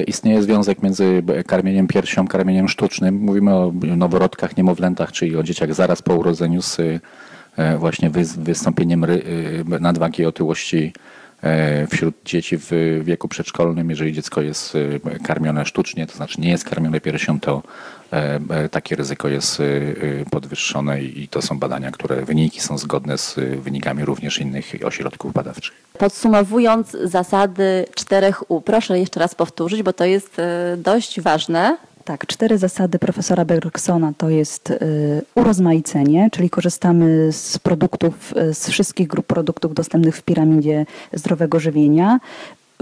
istnieje 0.06 0.42
związek 0.42 0.82
między 0.82 1.22
karmieniem 1.46 1.86
piersią, 1.86 2.28
karmieniem 2.28 2.68
sztucznym. 2.68 3.14
Mówimy 3.14 3.54
o 3.54 3.72
noworodkach, 3.96 4.56
niemowlętach, 4.56 5.12
czyli 5.12 5.36
o 5.36 5.42
dzieciach 5.42 5.74
zaraz 5.74 6.02
po 6.02 6.14
urodzeniu 6.14 6.62
z 6.62 6.78
e, 7.56 7.78
właśnie 7.78 8.10
wystąpieniem 8.38 9.04
e, 9.04 9.08
nadwagi 9.80 10.26
otyłości 10.26 10.92
wśród 11.90 12.14
dzieci 12.24 12.58
w 12.58 13.00
wieku 13.04 13.28
przedszkolnym. 13.28 13.90
Jeżeli 13.90 14.12
dziecko 14.12 14.40
jest 14.40 14.76
karmione 15.24 15.66
sztucznie, 15.66 16.06
to 16.06 16.16
znaczy 16.16 16.40
nie 16.40 16.50
jest 16.50 16.64
karmione 16.64 17.00
piersią, 17.00 17.40
to 17.40 17.62
takie 18.70 18.96
ryzyko 18.96 19.28
jest 19.28 19.62
podwyższone 20.30 21.02
i 21.02 21.28
to 21.28 21.42
są 21.42 21.58
badania, 21.58 21.90
które 21.90 22.24
wyniki 22.24 22.60
są 22.60 22.78
zgodne 22.78 23.18
z 23.18 23.34
wynikami 23.62 24.04
również 24.04 24.38
innych 24.38 24.72
ośrodków 24.84 25.32
badawczych. 25.32 25.74
Podsumowując 25.98 26.96
zasady 27.04 27.86
4U, 27.96 28.62
proszę 28.62 28.98
jeszcze 28.98 29.20
raz 29.20 29.34
powtórzyć, 29.34 29.82
bo 29.82 29.92
to 29.92 30.04
jest 30.04 30.38
e, 30.38 30.76
dość 30.76 31.20
ważne. 31.20 31.76
Tak, 32.04 32.26
cztery 32.26 32.58
zasady 32.58 32.98
profesora 32.98 33.44
Bergsona 33.44 34.12
to 34.18 34.30
jest 34.30 34.70
y, 34.70 34.76
urozmaicenie, 35.34 36.28
czyli 36.32 36.50
korzystamy 36.50 37.32
z 37.32 37.58
produktów, 37.58 38.34
y, 38.36 38.54
z 38.54 38.68
wszystkich 38.68 39.08
grup 39.08 39.26
produktów 39.26 39.74
dostępnych 39.74 40.16
w 40.16 40.22
piramidzie 40.22 40.86
zdrowego 41.12 41.60
żywienia. 41.60 42.20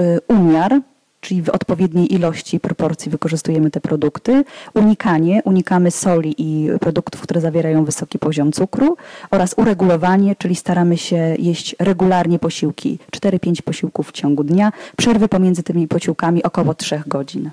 Y, 0.01 0.19
umiar, 0.29 0.81
czyli 1.21 1.43
w 1.43 1.49
odpowiedniej 1.49 2.15
ilości 2.15 2.57
i 2.57 2.61
proporcji 2.61 3.11
wykorzystujemy 3.11 3.71
te 3.71 3.81
produkty. 3.81 4.45
Unikanie, 4.75 5.43
unikamy 5.45 5.91
soli 5.91 6.35
i 6.39 6.69
produktów, 6.81 7.21
które 7.21 7.41
zawierają 7.41 7.85
wysoki 7.85 8.19
poziom 8.19 8.53
cukru 8.53 8.97
oraz 9.31 9.55
uregulowanie, 9.57 10.37
czyli 10.37 10.57
staramy 10.57 10.97
się 10.97 11.37
jeść 11.39 11.77
regularnie 11.79 12.39
posiłki, 12.39 12.99
4-5 13.11 13.63
posiłków 13.63 14.09
w 14.09 14.13
ciągu 14.13 14.45
dnia, 14.45 14.73
przerwy 14.97 15.29
pomiędzy 15.29 15.63
tymi 15.63 15.89
posiłkami 15.89 16.43
około 16.43 16.75
3 16.75 17.03
godzin. 17.07 17.51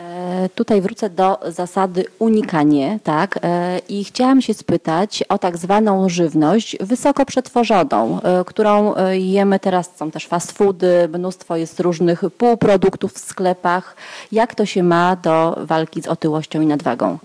E, 0.00 0.48
tutaj 0.54 0.80
wrócę 0.80 1.10
do 1.10 1.38
zasady 1.48 2.04
unikanie, 2.18 2.98
tak? 3.04 3.38
E, 3.42 3.78
I 3.88 4.04
chciałam 4.04 4.42
się 4.42 4.54
spytać 4.54 5.24
o 5.28 5.38
tak 5.38 5.58
zwaną 5.58 6.08
żywność 6.08 6.76
wysoko 6.80 7.26
przetworzoną, 7.26 8.22
e, 8.22 8.44
którą 8.44 8.94
jemy 9.12 9.58
teraz. 9.58 9.96
Są 9.96 10.10
też 10.10 10.26
fast 10.26 10.52
foody, 10.52 11.08
mnóstwo 11.12 11.56
jest 11.56 11.80
różnych 11.80 12.20
półproduktów 12.38 13.12
w 13.12 13.18
sklepach. 13.18 13.96
Jak 14.32 14.54
to 14.54 14.66
się 14.66 14.82
ma 14.82 15.16
do 15.16 15.58
walki 15.60 16.02
z 16.02 16.06
otyłością 16.06 16.60
i 16.60 16.66
nadwagą? 16.66 17.18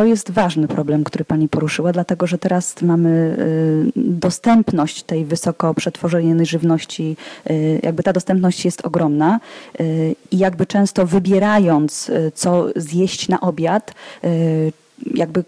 To 0.00 0.04
jest 0.04 0.30
ważny 0.30 0.68
problem, 0.68 1.04
który 1.04 1.24
Pani 1.24 1.48
poruszyła, 1.48 1.92
dlatego 1.92 2.26
że 2.26 2.38
teraz 2.38 2.82
mamy 2.82 3.36
y, 3.38 3.92
dostępność 3.96 5.02
tej 5.02 5.24
wysoko 5.24 5.74
przetworzonej 5.74 6.46
żywności, 6.46 7.16
y, 7.50 7.80
jakby 7.82 8.02
ta 8.02 8.12
dostępność 8.12 8.64
jest 8.64 8.86
ogromna 8.86 9.40
y, 9.80 10.16
i 10.30 10.38
jakby 10.38 10.66
często 10.66 11.06
wybierając, 11.06 12.10
co 12.34 12.66
zjeść 12.76 13.28
na 13.28 13.40
obiad, 13.40 13.94
jakby 15.14 15.44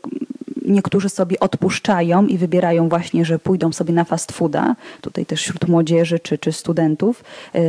niektórzy 0.66 1.08
sobie 1.08 1.40
odpuszczają 1.40 2.26
i 2.26 2.38
wybierają 2.38 2.88
właśnie, 2.88 3.24
że 3.24 3.38
pójdą 3.38 3.72
sobie 3.72 3.94
na 3.94 4.04
fast 4.04 4.32
fooda, 4.32 4.76
tutaj 5.00 5.26
też 5.26 5.42
wśród 5.42 5.68
młodzieży 5.68 6.18
czy, 6.18 6.38
czy 6.38 6.52
studentów, 6.52 7.24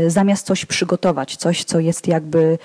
zamiast 0.08 0.46
coś 0.46 0.66
przygotować, 0.66 1.36
coś, 1.36 1.64
co 1.64 1.80
jest 1.80 2.08
jakby 2.08 2.58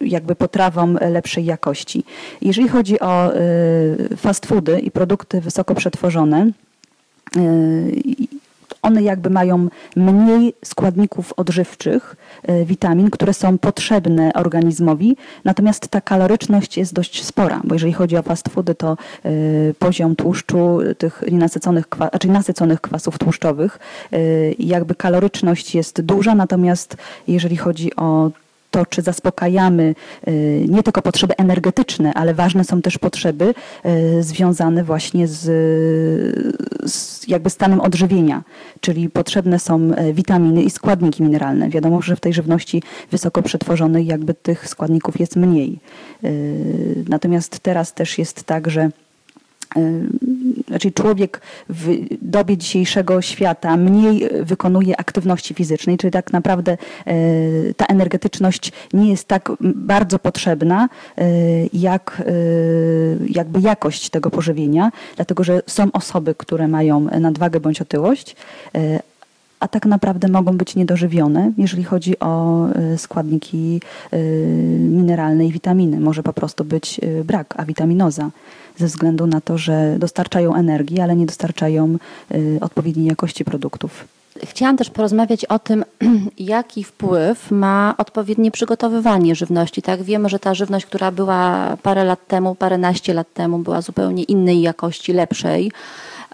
jakby 0.00 0.34
potrawom 0.34 0.98
lepszej 1.10 1.44
jakości. 1.44 2.04
Jeżeli 2.42 2.68
chodzi 2.68 3.00
o 3.00 3.36
y, 3.36 4.16
fast 4.16 4.46
foody 4.46 4.80
i 4.80 4.90
produkty 4.90 5.40
wysoko 5.40 5.74
przetworzone, 5.74 6.50
one 8.88 9.02
jakby 9.02 9.30
mają 9.30 9.68
mniej 9.96 10.54
składników 10.64 11.32
odżywczych, 11.36 12.16
y, 12.50 12.64
witamin, 12.64 13.10
które 13.10 13.34
są 13.34 13.58
potrzebne 13.58 14.32
organizmowi, 14.34 15.16
natomiast 15.44 15.88
ta 15.88 16.00
kaloryczność 16.00 16.76
jest 16.76 16.94
dość 16.94 17.24
spora, 17.24 17.60
bo 17.64 17.74
jeżeli 17.74 17.92
chodzi 17.92 18.16
o 18.16 18.22
fast 18.22 18.48
foody, 18.48 18.74
to 18.74 18.96
poziom 19.78 20.16
tłuszczu, 20.16 20.78
tych 20.98 21.22
nienasyconych, 21.30 21.84
znaczy 22.10 22.28
nasyconych 22.28 22.80
kwasów 22.80 23.18
tłuszczowych, 23.18 23.78
jakby 24.58 24.94
kaloryczność 24.94 25.74
jest 25.74 26.00
duża, 26.00 26.34
natomiast 26.34 26.96
jeżeli 27.26 27.56
chodzi 27.56 27.96
o 27.96 28.30
to, 28.78 28.86
czy 28.86 29.02
zaspokajamy 29.02 29.94
y, 30.28 30.66
nie 30.68 30.82
tylko 30.82 31.02
potrzeby 31.02 31.36
energetyczne, 31.36 32.14
ale 32.14 32.34
ważne 32.34 32.64
są 32.64 32.82
też 32.82 32.98
potrzeby 32.98 33.54
y, 33.86 34.22
związane 34.22 34.84
właśnie 34.84 35.28
z, 35.28 35.40
z 36.90 37.28
jakby 37.28 37.50
stanem 37.50 37.80
odżywienia, 37.80 38.42
czyli 38.80 39.10
potrzebne 39.10 39.58
są 39.58 39.90
y, 39.92 40.12
witaminy 40.12 40.62
i 40.62 40.70
składniki 40.70 41.22
mineralne. 41.22 41.68
Wiadomo, 41.68 42.02
że 42.02 42.16
w 42.16 42.20
tej 42.20 42.32
żywności 42.32 42.82
wysoko 43.10 43.42
przetworzonej 43.42 44.06
jakby 44.06 44.34
tych 44.34 44.68
składników 44.68 45.20
jest 45.20 45.36
mniej. 45.36 45.78
Natomiast 47.08 47.60
teraz 47.60 47.94
też 47.94 48.18
jest 48.18 48.44
tak, 48.44 48.70
że 48.70 48.90
znaczy 50.68 50.92
człowiek 50.92 51.40
w 51.68 51.96
dobie 52.22 52.56
dzisiejszego 52.56 53.22
świata 53.22 53.76
mniej 53.76 54.28
wykonuje 54.42 55.00
aktywności 55.00 55.54
fizycznej, 55.54 55.98
czyli 55.98 56.10
tak 56.10 56.32
naprawdę 56.32 56.72
e, 56.72 57.14
ta 57.76 57.86
energetyczność 57.86 58.72
nie 58.92 59.10
jest 59.10 59.28
tak 59.28 59.52
bardzo 59.60 60.18
potrzebna, 60.18 60.88
e, 61.18 61.24
jak 61.72 62.22
e, 62.26 62.32
jakby 63.28 63.60
jakość 63.60 64.10
tego 64.10 64.30
pożywienia, 64.30 64.90
dlatego 65.16 65.44
że 65.44 65.62
są 65.66 65.92
osoby, 65.92 66.34
które 66.34 66.68
mają 66.68 67.00
nadwagę 67.00 67.60
bądź 67.60 67.80
otyłość, 67.82 68.36
a 69.60 69.68
tak 69.68 69.86
naprawdę 69.86 70.28
mogą 70.28 70.56
być 70.56 70.76
niedożywione, 70.76 71.52
jeżeli 71.58 71.84
chodzi 71.84 72.18
o 72.18 72.64
składniki 72.96 73.80
mineralne 74.78 75.46
i 75.46 75.52
witaminy. 75.52 76.00
Może 76.00 76.22
po 76.22 76.32
prostu 76.32 76.64
być 76.64 77.00
brak, 77.24 77.54
a 77.56 77.64
witaminoza 77.64 78.30
ze 78.76 78.86
względu 78.86 79.26
na 79.26 79.40
to, 79.40 79.58
że 79.58 79.96
dostarczają 79.98 80.54
energii, 80.54 81.00
ale 81.00 81.16
nie 81.16 81.26
dostarczają 81.26 81.96
odpowiedniej 82.60 83.06
jakości 83.06 83.44
produktów. 83.44 84.08
Chciałam 84.44 84.76
też 84.76 84.90
porozmawiać 84.90 85.44
o 85.44 85.58
tym, 85.58 85.84
jaki 86.38 86.84
wpływ 86.84 87.50
ma 87.50 87.94
odpowiednie 87.98 88.50
przygotowywanie 88.50 89.34
żywności. 89.34 89.82
Tak, 89.82 90.02
wiemy, 90.02 90.28
że 90.28 90.38
ta 90.38 90.54
żywność, 90.54 90.86
która 90.86 91.10
była 91.10 91.76
parę 91.82 92.04
lat 92.04 92.26
temu, 92.26 92.54
paręnaście 92.54 93.14
lat 93.14 93.32
temu, 93.34 93.58
była 93.58 93.80
zupełnie 93.80 94.22
innej 94.22 94.60
jakości, 94.60 95.12
lepszej. 95.12 95.72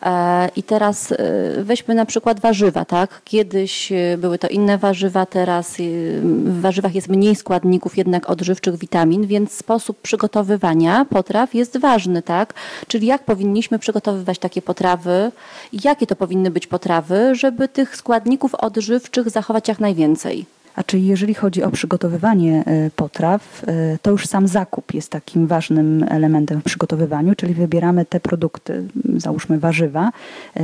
E, 0.03 0.49
I 0.57 0.63
teraz 0.63 1.13
e, 1.13 1.17
weźmy 1.59 1.95
na 1.95 2.07
przykład 2.07 2.41
warzywa, 2.41 2.85
tak? 2.85 3.23
Kiedyś 3.25 3.93
e, 3.93 4.19
były 4.19 4.39
to 4.39 4.49
inne 4.49 4.79
warzywa, 4.79 5.27
teraz 5.27 5.75
w 5.79 6.61
warzywach 6.61 6.95
jest 6.95 7.09
mniej 7.09 7.37
składników 7.37 7.97
jednak 7.97 8.31
odżywczych 8.31 8.77
witamin, 8.77 9.27
więc 9.27 9.53
sposób 9.53 10.01
przygotowywania 10.01 11.05
potraw 11.11 11.55
jest 11.55 11.79
ważny, 11.79 12.23
tak? 12.23 12.55
Czyli 12.89 13.07
jak 13.07 13.25
powinniśmy 13.25 13.79
przygotowywać 13.79 14.39
takie 14.39 14.63
potrawy 14.63 15.33
i 15.73 15.79
jakie 15.85 16.07
to 16.07 16.17
powinny 16.17 16.51
być 16.51 16.67
potrawy, 16.67 17.35
żeby 17.35 17.69
tych 17.69 17.97
składników 17.97 18.55
odżywczych 18.55 19.31
zachować 19.31 19.69
jak 19.69 19.81
najwięcej? 19.81 20.47
A 20.77 20.83
czyli 20.83 21.07
jeżeli 21.07 21.35
chodzi 21.35 21.63
o 21.63 21.71
przygotowywanie 21.71 22.65
e, 22.67 22.91
potraw, 22.97 23.63
e, 23.67 23.99
to 24.03 24.11
już 24.11 24.27
sam 24.27 24.49
zakup 24.49 24.95
jest 24.95 25.11
takim 25.11 25.47
ważnym 25.47 26.07
elementem 26.09 26.61
w 26.61 26.65
przygotowywaniu, 26.65 27.35
czyli 27.35 27.55
wybieramy 27.55 28.05
te 28.05 28.21
produkty, 28.21 28.83
załóżmy 29.17 29.59
warzywa, 29.59 30.09
e, 30.57 30.63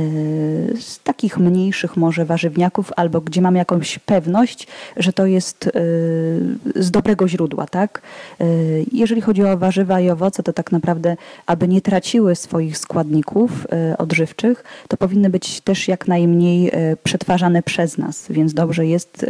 z 0.79 0.99
takich 1.03 1.37
mniejszych 1.37 1.97
może 1.97 2.25
warzywniaków, 2.25 2.91
albo 2.95 3.21
gdzie 3.21 3.41
mamy 3.41 3.59
jakąś 3.59 3.99
pewność, 3.99 4.67
że 4.97 5.13
to 5.13 5.25
jest 5.25 5.69
z 6.75 6.91
dobrego 6.91 7.27
źródła, 7.27 7.65
tak? 7.65 8.01
Jeżeli 8.91 9.21
chodzi 9.21 9.43
o 9.43 9.57
warzywa 9.57 9.99
i 9.99 10.09
owoce, 10.09 10.43
to 10.43 10.53
tak 10.53 10.71
naprawdę, 10.71 11.17
aby 11.45 11.67
nie 11.67 11.81
traciły 11.81 12.35
swoich 12.35 12.77
składników 12.77 13.67
odżywczych, 13.97 14.63
to 14.87 14.97
powinny 14.97 15.29
być 15.29 15.61
też 15.61 15.87
jak 15.87 16.07
najmniej 16.07 16.71
przetwarzane 17.03 17.63
przez 17.63 17.97
nas, 17.97 18.25
więc 18.29 18.53
dobrze 18.53 18.85
jest, 18.85 19.25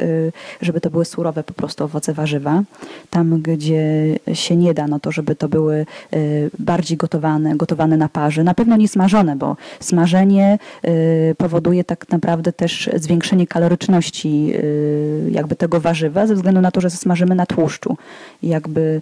żeby 0.61 0.70
żeby 0.71 0.81
to 0.81 0.89
były 0.89 1.05
surowe 1.05 1.43
po 1.43 1.53
prostu 1.53 1.83
owoce, 1.83 2.13
warzywa. 2.13 2.63
Tam, 3.09 3.41
gdzie 3.41 4.15
się 4.33 4.55
nie 4.55 4.73
da, 4.73 4.87
no 4.87 4.99
to 4.99 5.11
żeby 5.11 5.35
to 5.35 5.49
były 5.49 5.85
y, 6.13 6.51
bardziej 6.59 6.97
gotowane, 6.97 7.55
gotowane 7.55 7.97
na 7.97 8.09
parze. 8.09 8.43
Na 8.43 8.53
pewno 8.53 8.77
nie 8.77 8.87
smażone, 8.87 9.35
bo 9.35 9.57
smażenie 9.79 10.59
y, 10.85 11.35
powoduje 11.37 11.83
tak 11.83 12.09
naprawdę 12.09 12.53
też 12.53 12.89
zwiększenie 12.95 13.47
kaloryczności 13.47 14.53
y, 14.55 15.29
jakby 15.31 15.55
tego 15.55 15.79
warzywa, 15.79 16.27
ze 16.27 16.35
względu 16.35 16.61
na 16.61 16.71
to, 16.71 16.81
że 16.81 16.89
smażymy 16.89 17.35
na 17.35 17.45
tłuszczu. 17.45 17.97
Jakby 18.43 19.01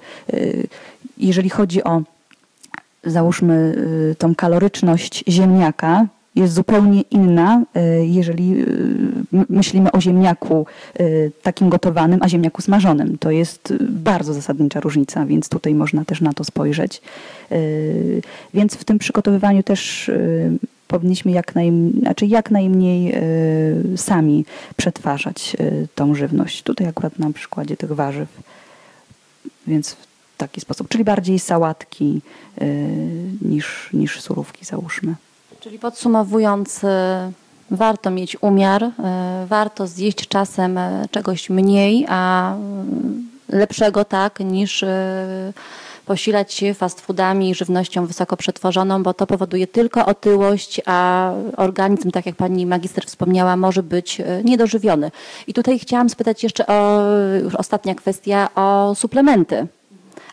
jeżeli 1.17 1.49
chodzi 1.49 1.83
o 1.83 2.01
załóżmy 3.03 3.75
tą 4.17 4.35
kaloryczność 4.35 5.23
ziemniaka, 5.27 6.05
jest 6.35 6.53
zupełnie 6.53 7.01
inna, 7.01 7.63
e, 7.75 8.05
jeżeli 8.05 8.61
e, 8.61 8.65
myślimy 9.49 9.91
o 9.91 10.01
ziemniaku 10.01 10.65
e, 10.93 11.03
takim 11.41 11.69
gotowanym, 11.69 12.19
a 12.21 12.29
ziemniaku 12.29 12.61
smażonym. 12.61 13.17
To 13.17 13.31
jest 13.31 13.73
bardzo 13.89 14.33
zasadnicza 14.33 14.79
różnica, 14.79 15.25
więc 15.25 15.49
tutaj 15.49 15.75
można 15.75 16.05
też 16.05 16.21
na 16.21 16.33
to 16.33 16.43
spojrzeć. 16.43 17.01
Więc 18.53 18.75
w 18.75 18.83
tym 18.83 18.99
przygotowywaniu 18.99 19.63
też 19.63 20.11
powinniśmy 20.87 21.31
jak, 21.31 21.55
naj, 21.55 21.71
znaczy 21.99 22.25
jak 22.25 22.51
najmniej 22.51 23.15
sami 23.95 24.45
przetwarzać 24.75 25.57
tą 25.95 26.15
żywność. 26.15 26.63
Tutaj 26.63 26.87
akurat 26.87 27.19
na 27.19 27.33
przykładzie 27.33 27.77
tych 27.77 27.91
warzyw. 27.91 28.27
Więc 29.67 29.91
w 29.91 30.37
taki 30.37 30.61
sposób, 30.61 30.87
czyli 30.87 31.03
bardziej 31.03 31.39
sałatki 31.39 32.21
niż, 33.41 33.89
niż 33.93 34.21
surówki 34.21 34.65
załóżmy. 34.65 35.15
Czyli 35.59 35.79
podsumowując, 35.79 36.83
e, 36.83 37.31
warto 37.71 38.09
mieć 38.09 38.37
umiar, 38.41 38.83
e, 38.83 38.91
warto 39.47 39.87
zjeść 39.87 40.27
czasem 40.27 40.77
e, 40.77 41.05
czegoś 41.11 41.49
mniej, 41.49 42.05
a 42.09 42.53
lepszego 43.49 44.05
tak, 44.05 44.39
niż 44.39 44.85
posilać 46.05 46.53
się 46.53 46.73
fast 46.73 47.01
foodami 47.01 47.49
i 47.49 47.55
żywnością 47.55 48.05
wysoko 48.05 48.37
przetworzoną, 48.37 49.03
bo 49.03 49.13
to 49.13 49.27
powoduje 49.27 49.67
tylko 49.67 50.05
otyłość, 50.05 50.81
a 50.85 51.31
organizm, 51.57 52.11
tak 52.11 52.25
jak 52.25 52.35
pani 52.35 52.65
magister 52.65 53.05
wspomniała, 53.05 53.57
może 53.57 53.83
być 53.83 54.21
niedożywiony. 54.43 55.11
I 55.47 55.53
tutaj 55.53 55.79
chciałam 55.79 56.09
spytać 56.09 56.43
jeszcze 56.43 56.67
o, 56.67 57.01
już 57.43 57.55
ostatnia 57.55 57.95
kwestia, 57.95 58.49
o 58.55 58.95
suplementy 58.95 59.67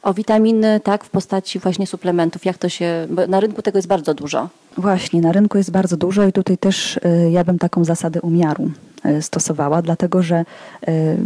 o 0.03 0.15
witaminy, 0.15 0.81
tak, 0.81 1.05
w 1.05 1.11
postaci 1.11 1.59
właśnie 1.59 1.87
suplementów. 1.87 2.45
Jak 2.45 2.59
to 2.59 2.69
się, 2.69 3.07
bo 3.11 3.27
na 3.27 3.41
rynku 3.41 3.63
tego 3.63 3.79
jest 3.79 3.89
bardzo 3.89 4.15
dużo. 4.15 4.49
Właśnie, 4.79 5.21
na 5.21 5.33
rynku 5.33 5.59
jest 5.59 5.71
bardzo 5.71 5.97
dużo 5.97 6.25
i 6.27 6.33
tutaj 6.33 6.59
też 6.59 6.97
y, 6.97 7.01
ja 7.31 7.45
bym 7.45 7.59
taką 7.59 7.85
zasadę 7.85 8.21
umiaru 8.23 8.71
y, 9.07 9.23
stosowała, 9.23 9.83
dlatego 9.83 10.23
że 10.23 10.45
y, 10.89 11.17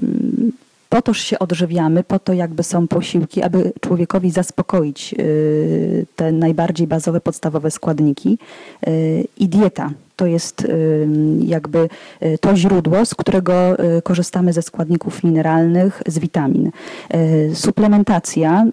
po 0.89 1.03
toż 1.03 1.21
się 1.21 1.39
odżywiamy, 1.39 2.05
po 2.05 2.19
to 2.19 2.33
jakby 2.33 2.63
są 2.63 2.89
posiłki, 2.89 3.43
aby 3.43 3.73
człowiekowi 3.81 4.31
zaspokoić 4.31 5.15
te 6.17 6.33
najbardziej 6.33 6.87
bazowe, 6.87 7.21
podstawowe 7.21 7.71
składniki 7.71 8.39
i 9.39 9.49
dieta 9.49 9.91
to 10.21 10.27
jest 10.27 10.67
jakby 11.41 11.89
y, 12.23 12.39
to 12.39 12.57
źródło, 12.57 13.07
z 13.07 13.15
którego 13.15 13.85
y, 13.99 14.03
korzystamy 14.03 14.53
ze 14.53 14.63
składników 14.63 15.25
mineralnych, 15.25 16.03
z 16.07 16.19
witamin. 16.19 16.71
Y, 17.15 17.51
suplementacja, 17.55 18.67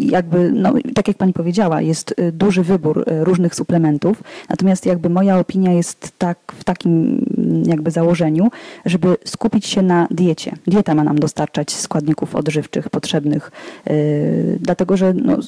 jakby, 0.00 0.52
no, 0.52 0.74
tak 0.94 1.08
jak 1.08 1.16
pani 1.16 1.32
powiedziała, 1.32 1.80
jest 1.80 2.14
duży 2.32 2.62
wybór 2.62 3.04
różnych 3.20 3.54
suplementów, 3.54 4.22
natomiast 4.48 4.86
jakby 4.86 5.08
moja 5.08 5.38
opinia 5.38 5.72
jest 5.72 6.12
tak, 6.18 6.38
w 6.58 6.64
takim 6.64 7.24
jakby 7.66 7.90
założeniu, 7.90 8.50
żeby 8.86 9.16
skupić 9.24 9.66
się 9.66 9.82
na 9.82 10.08
diecie. 10.10 10.52
Dieta 10.66 10.94
ma 10.94 11.04
nam 11.04 11.18
dostarczać 11.18 11.72
składników 11.72 12.36
odżywczych 12.36 12.90
potrzebnych, 12.90 13.50
dlatego 14.60 14.96
że 14.96 15.14
no, 15.14 15.38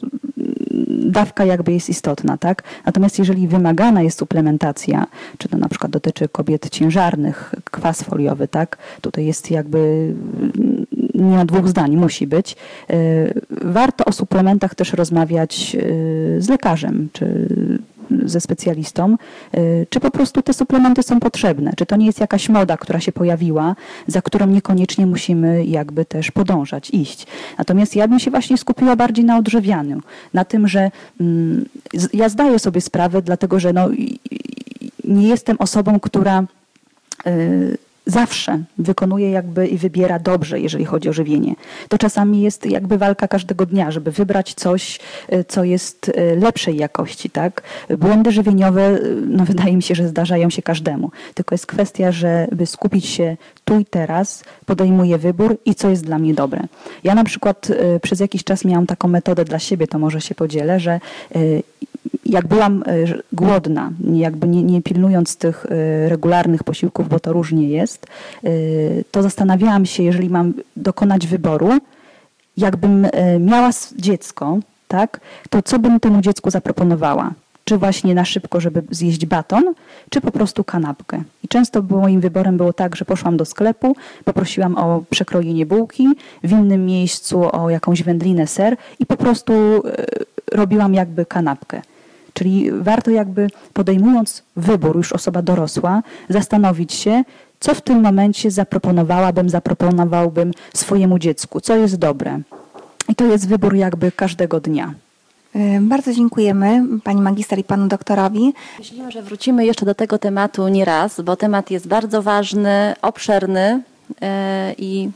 dawka 0.89 1.45
jakby 1.45 1.73
jest 1.73 1.89
istotna, 1.89 2.39
tak? 2.39 2.63
Natomiast 2.87 3.19
jeżeli 3.19 3.49
wymagana 3.49 4.03
jest 4.03 4.19
suplementacja, 4.19 5.07
czy 5.39 5.49
to 5.49 5.59
na 5.59 5.69
przykład 5.69 5.93
dotyczy 5.93 6.29
kobiet 6.29 6.71
ciężarnych, 6.71 7.55
kwas 7.71 8.03
foliowy, 8.03 8.49
tak? 8.49 8.79
Tutaj 9.01 9.27
jest 9.27 9.51
jakby 9.51 10.15
nie 11.15 11.37
ma 11.37 11.45
dwóch 11.45 11.69
zdań, 11.69 11.97
musi 11.97 12.27
być. 12.27 12.57
Y, 12.91 13.41
warto 13.63 14.05
o 14.05 14.13
suplementach 14.13 14.75
też 14.75 14.93
rozmawiać 14.93 15.77
y, 15.81 16.37
z 16.39 16.49
lekarzem, 16.49 17.09
czy 17.13 17.49
ze 18.25 18.41
specjalistą, 18.41 19.17
y, 19.55 19.87
czy 19.91 20.01
po 20.01 20.11
prostu 20.11 20.43
te 20.43 20.53
suplementy 20.53 21.03
są 21.03 21.21
potrzebne, 21.21 21.73
czy 21.77 21.87
to 21.87 21.97
nie 21.97 22.07
jest 22.07 22.21
jakaś 22.21 22.49
moda, 22.49 22.77
która 22.77 23.01
się 23.01 23.13
pojawiła, 23.13 23.77
za 24.07 24.23
którą 24.23 24.47
niekoniecznie 24.47 25.07
musimy 25.07 25.65
jakby 25.65 26.05
też 26.05 26.31
podążać, 26.31 26.91
iść. 26.91 27.27
Natomiast 27.59 27.97
ja 27.97 28.09
bym 28.09 28.19
się 28.19 28.31
właśnie 28.31 28.59
skupiła 28.59 28.97
bardziej 28.97 29.25
na 29.25 29.39
odżywianiu, 29.39 30.01
na 30.35 30.45
tym, 30.45 30.69
że 30.69 30.91
mm, 31.21 31.65
ja 32.13 32.29
zdaję 32.29 32.59
sobie 32.59 32.81
sprawę, 32.81 33.23
dlatego 33.23 33.61
że 33.61 33.73
no, 33.73 33.89
nie 35.05 35.29
jestem 35.29 35.57
osobą, 35.59 36.01
która 36.01 36.45
y, 37.27 37.79
zawsze 38.07 38.63
wykonuje 38.79 39.31
jakby 39.31 39.67
i 39.67 39.79
wybiera 39.79 40.19
dobrze, 40.19 40.61
jeżeli 40.61 40.85
chodzi 40.85 41.09
o 41.09 41.13
żywienie. 41.13 41.55
To 41.89 41.99
czasami 41.99 42.43
jest 42.43 42.67
jakby 42.67 42.99
walka 42.99 43.29
każdego 43.29 43.67
dnia, 43.67 43.91
żeby 43.91 44.11
wybrać 44.11 44.55
coś, 44.55 45.01
y, 45.33 45.45
co 45.49 45.65
jest 45.65 46.09
y, 46.09 46.37
lepszej 46.37 46.77
jakości, 46.77 47.31
tak? 47.31 47.63
Błędy 47.99 48.33
żywieniowe, 48.33 48.91
y, 48.91 49.23
no 49.27 49.45
wydaje 49.45 49.77
mi 49.77 49.83
się, 49.83 49.95
że 49.95 50.09
zdarzają 50.09 50.51
się 50.51 50.63
każdemu. 50.63 51.11
Tylko 51.35 51.55
jest 51.55 51.67
kwestia, 51.67 52.13
żeby 52.13 52.67
skupić 52.67 53.07
się 53.07 53.37
tu 53.65 53.79
i 53.79 53.85
teraz, 53.85 54.45
podejmuję 54.67 55.19
wybór 55.19 55.57
i 55.65 55.75
co 55.75 55.91
jest 55.91 56.05
dla 56.05 56.19
mnie 56.19 56.35
dobre. 56.35 56.61
Ja 57.05 57.15
na 57.15 57.25
przykład 57.25 57.69
przez 58.03 58.21
jakiś 58.21 58.45
czas 58.45 58.65
miałam 58.65 58.87
taką 58.87 59.09
metodę 59.09 59.45
dla 59.45 59.59
siebie, 59.59 59.87
to 59.87 59.99
może 59.99 60.21
się 60.21 60.35
podzielę, 60.35 60.81
że 60.81 61.01
jak 62.27 62.47
byłam 62.47 62.83
e, 62.87 62.95
głodna, 63.33 63.91
jakby 64.13 64.49
nie, 64.49 64.63
nie 64.63 64.83
pilnując 64.83 65.37
tych 65.37 65.67
e, 65.67 66.09
regularnych 66.09 66.65
posiłków, 66.65 67.09
bo 67.09 67.21
to 67.21 67.33
różnie 67.33 67.69
jest, 67.69 68.07
e, 68.45 68.51
to 69.11 69.23
zastanawiałam 69.23 69.87
się, 69.87 70.03
jeżeli 70.03 70.29
mam 70.29 70.55
dokonać 70.77 71.27
wyboru, 71.27 71.71
jakbym 72.57 73.07
miała 73.41 73.71
dziecko, 73.97 74.59
tak, 74.89 75.21
to 75.51 75.63
co 75.63 75.79
bym 75.79 76.01
temu 76.01 76.21
dziecku 76.21 76.51
zaproponowała? 76.51 77.33
Czy 77.65 77.79
właśnie 77.79 78.15
na 78.15 78.25
szybko, 78.25 78.61
żeby 78.61 78.83
zjeść 78.91 79.27
baton, 79.27 79.75
czy 80.11 80.21
po 80.21 80.31
prostu 80.31 80.65
kanapkę. 80.65 81.23
I 81.43 81.49
często 81.49 81.83
moim 81.83 82.21
wyborem 82.21 82.57
było 82.57 82.73
tak, 82.73 82.97
że 82.97 83.05
poszłam 83.05 83.37
do 83.37 83.45
sklepu, 83.45 83.97
poprosiłam 84.25 84.77
o 84.77 85.03
przekrojenie 85.11 85.67
bułki, 85.67 86.09
w 86.45 86.51
innym 86.51 86.87
miejscu 86.87 87.57
o 87.57 87.71
jakąś 87.71 88.03
wędlinę, 88.03 88.47
ser 88.47 88.77
i 88.99 89.07
po 89.07 89.17
prostu 89.17 89.53
robiłam 90.53 90.95
jakby 90.95 91.27
kanapkę. 91.27 91.83
Czyli 92.35 92.71
warto 92.73 93.11
jakby 93.11 93.49
podejmując 93.73 94.43
wybór, 94.57 94.97
już 94.97 95.13
osoba 95.13 95.43
dorosła, 95.43 96.03
zastanowić 96.29 96.93
się, 96.93 97.25
co 97.61 97.75
w 97.75 97.81
tym 97.81 98.01
momencie 98.01 98.51
zaproponowałabym, 98.51 99.49
zaproponowałbym 99.51 100.53
swojemu 100.75 101.19
dziecku, 101.19 101.61
co 101.61 101.77
jest 101.77 101.97
dobre. 101.97 102.41
I 103.09 103.15
to 103.15 103.25
jest 103.25 103.49
wybór 103.49 103.75
jakby 103.75 104.13
każdego 104.13 104.61
dnia. 104.61 104.95
Y, 105.57 105.81
bardzo 105.81 106.13
dziękujemy 106.13 106.83
pani 107.05 107.21
magister 107.21 107.59
i 107.59 107.65
panu 107.65 107.89
doktorowi. 107.89 108.53
Myślimy, 108.79 109.13
że 109.13 109.23
wrócimy 109.23 109.67
jeszcze 109.67 109.87
do 109.87 109.95
tego 109.95 110.19
tematu 110.19 110.69
nie 110.69 110.85
raz, 110.85 111.21
bo 111.21 111.37
temat 111.37 111.71
jest 111.71 111.89
bardzo 111.89 112.23
ważny, 112.23 112.95
obszerny 113.03 113.83
yy, 114.11 114.27
i 114.79 115.11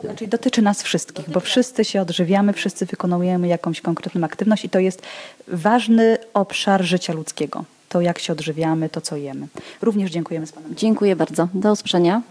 Znaczy 0.00 0.26
dotyczy 0.26 0.62
nas 0.62 0.82
wszystkich, 0.82 1.30
bo 1.30 1.40
wszyscy 1.40 1.84
się 1.84 2.00
odżywiamy, 2.00 2.52
wszyscy 2.52 2.86
wykonujemy 2.86 3.48
jakąś 3.48 3.80
konkretną 3.80 4.24
aktywność 4.24 4.64
i 4.64 4.68
to 4.68 4.78
jest 4.78 5.02
ważny 5.48 6.18
obszar 6.34 6.82
życia 6.82 7.12
ludzkiego. 7.12 7.64
To 7.88 8.00
jak 8.00 8.18
się 8.18 8.32
odżywiamy, 8.32 8.88
to 8.88 9.00
co 9.00 9.16
jemy. 9.16 9.46
Również 9.82 10.10
dziękujemy 10.10 10.46
z 10.46 10.52
Panem. 10.52 10.74
Dziękuję 10.76 11.16
bardzo. 11.16 11.48
Do 11.54 11.72
usłyszenia. 11.72 12.22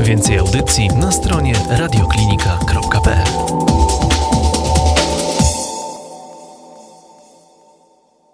Więcej 0.00 0.38
audycji 0.38 0.88
na 0.88 1.12
stronie 1.12 1.54
radioklinika.pl 1.70 3.79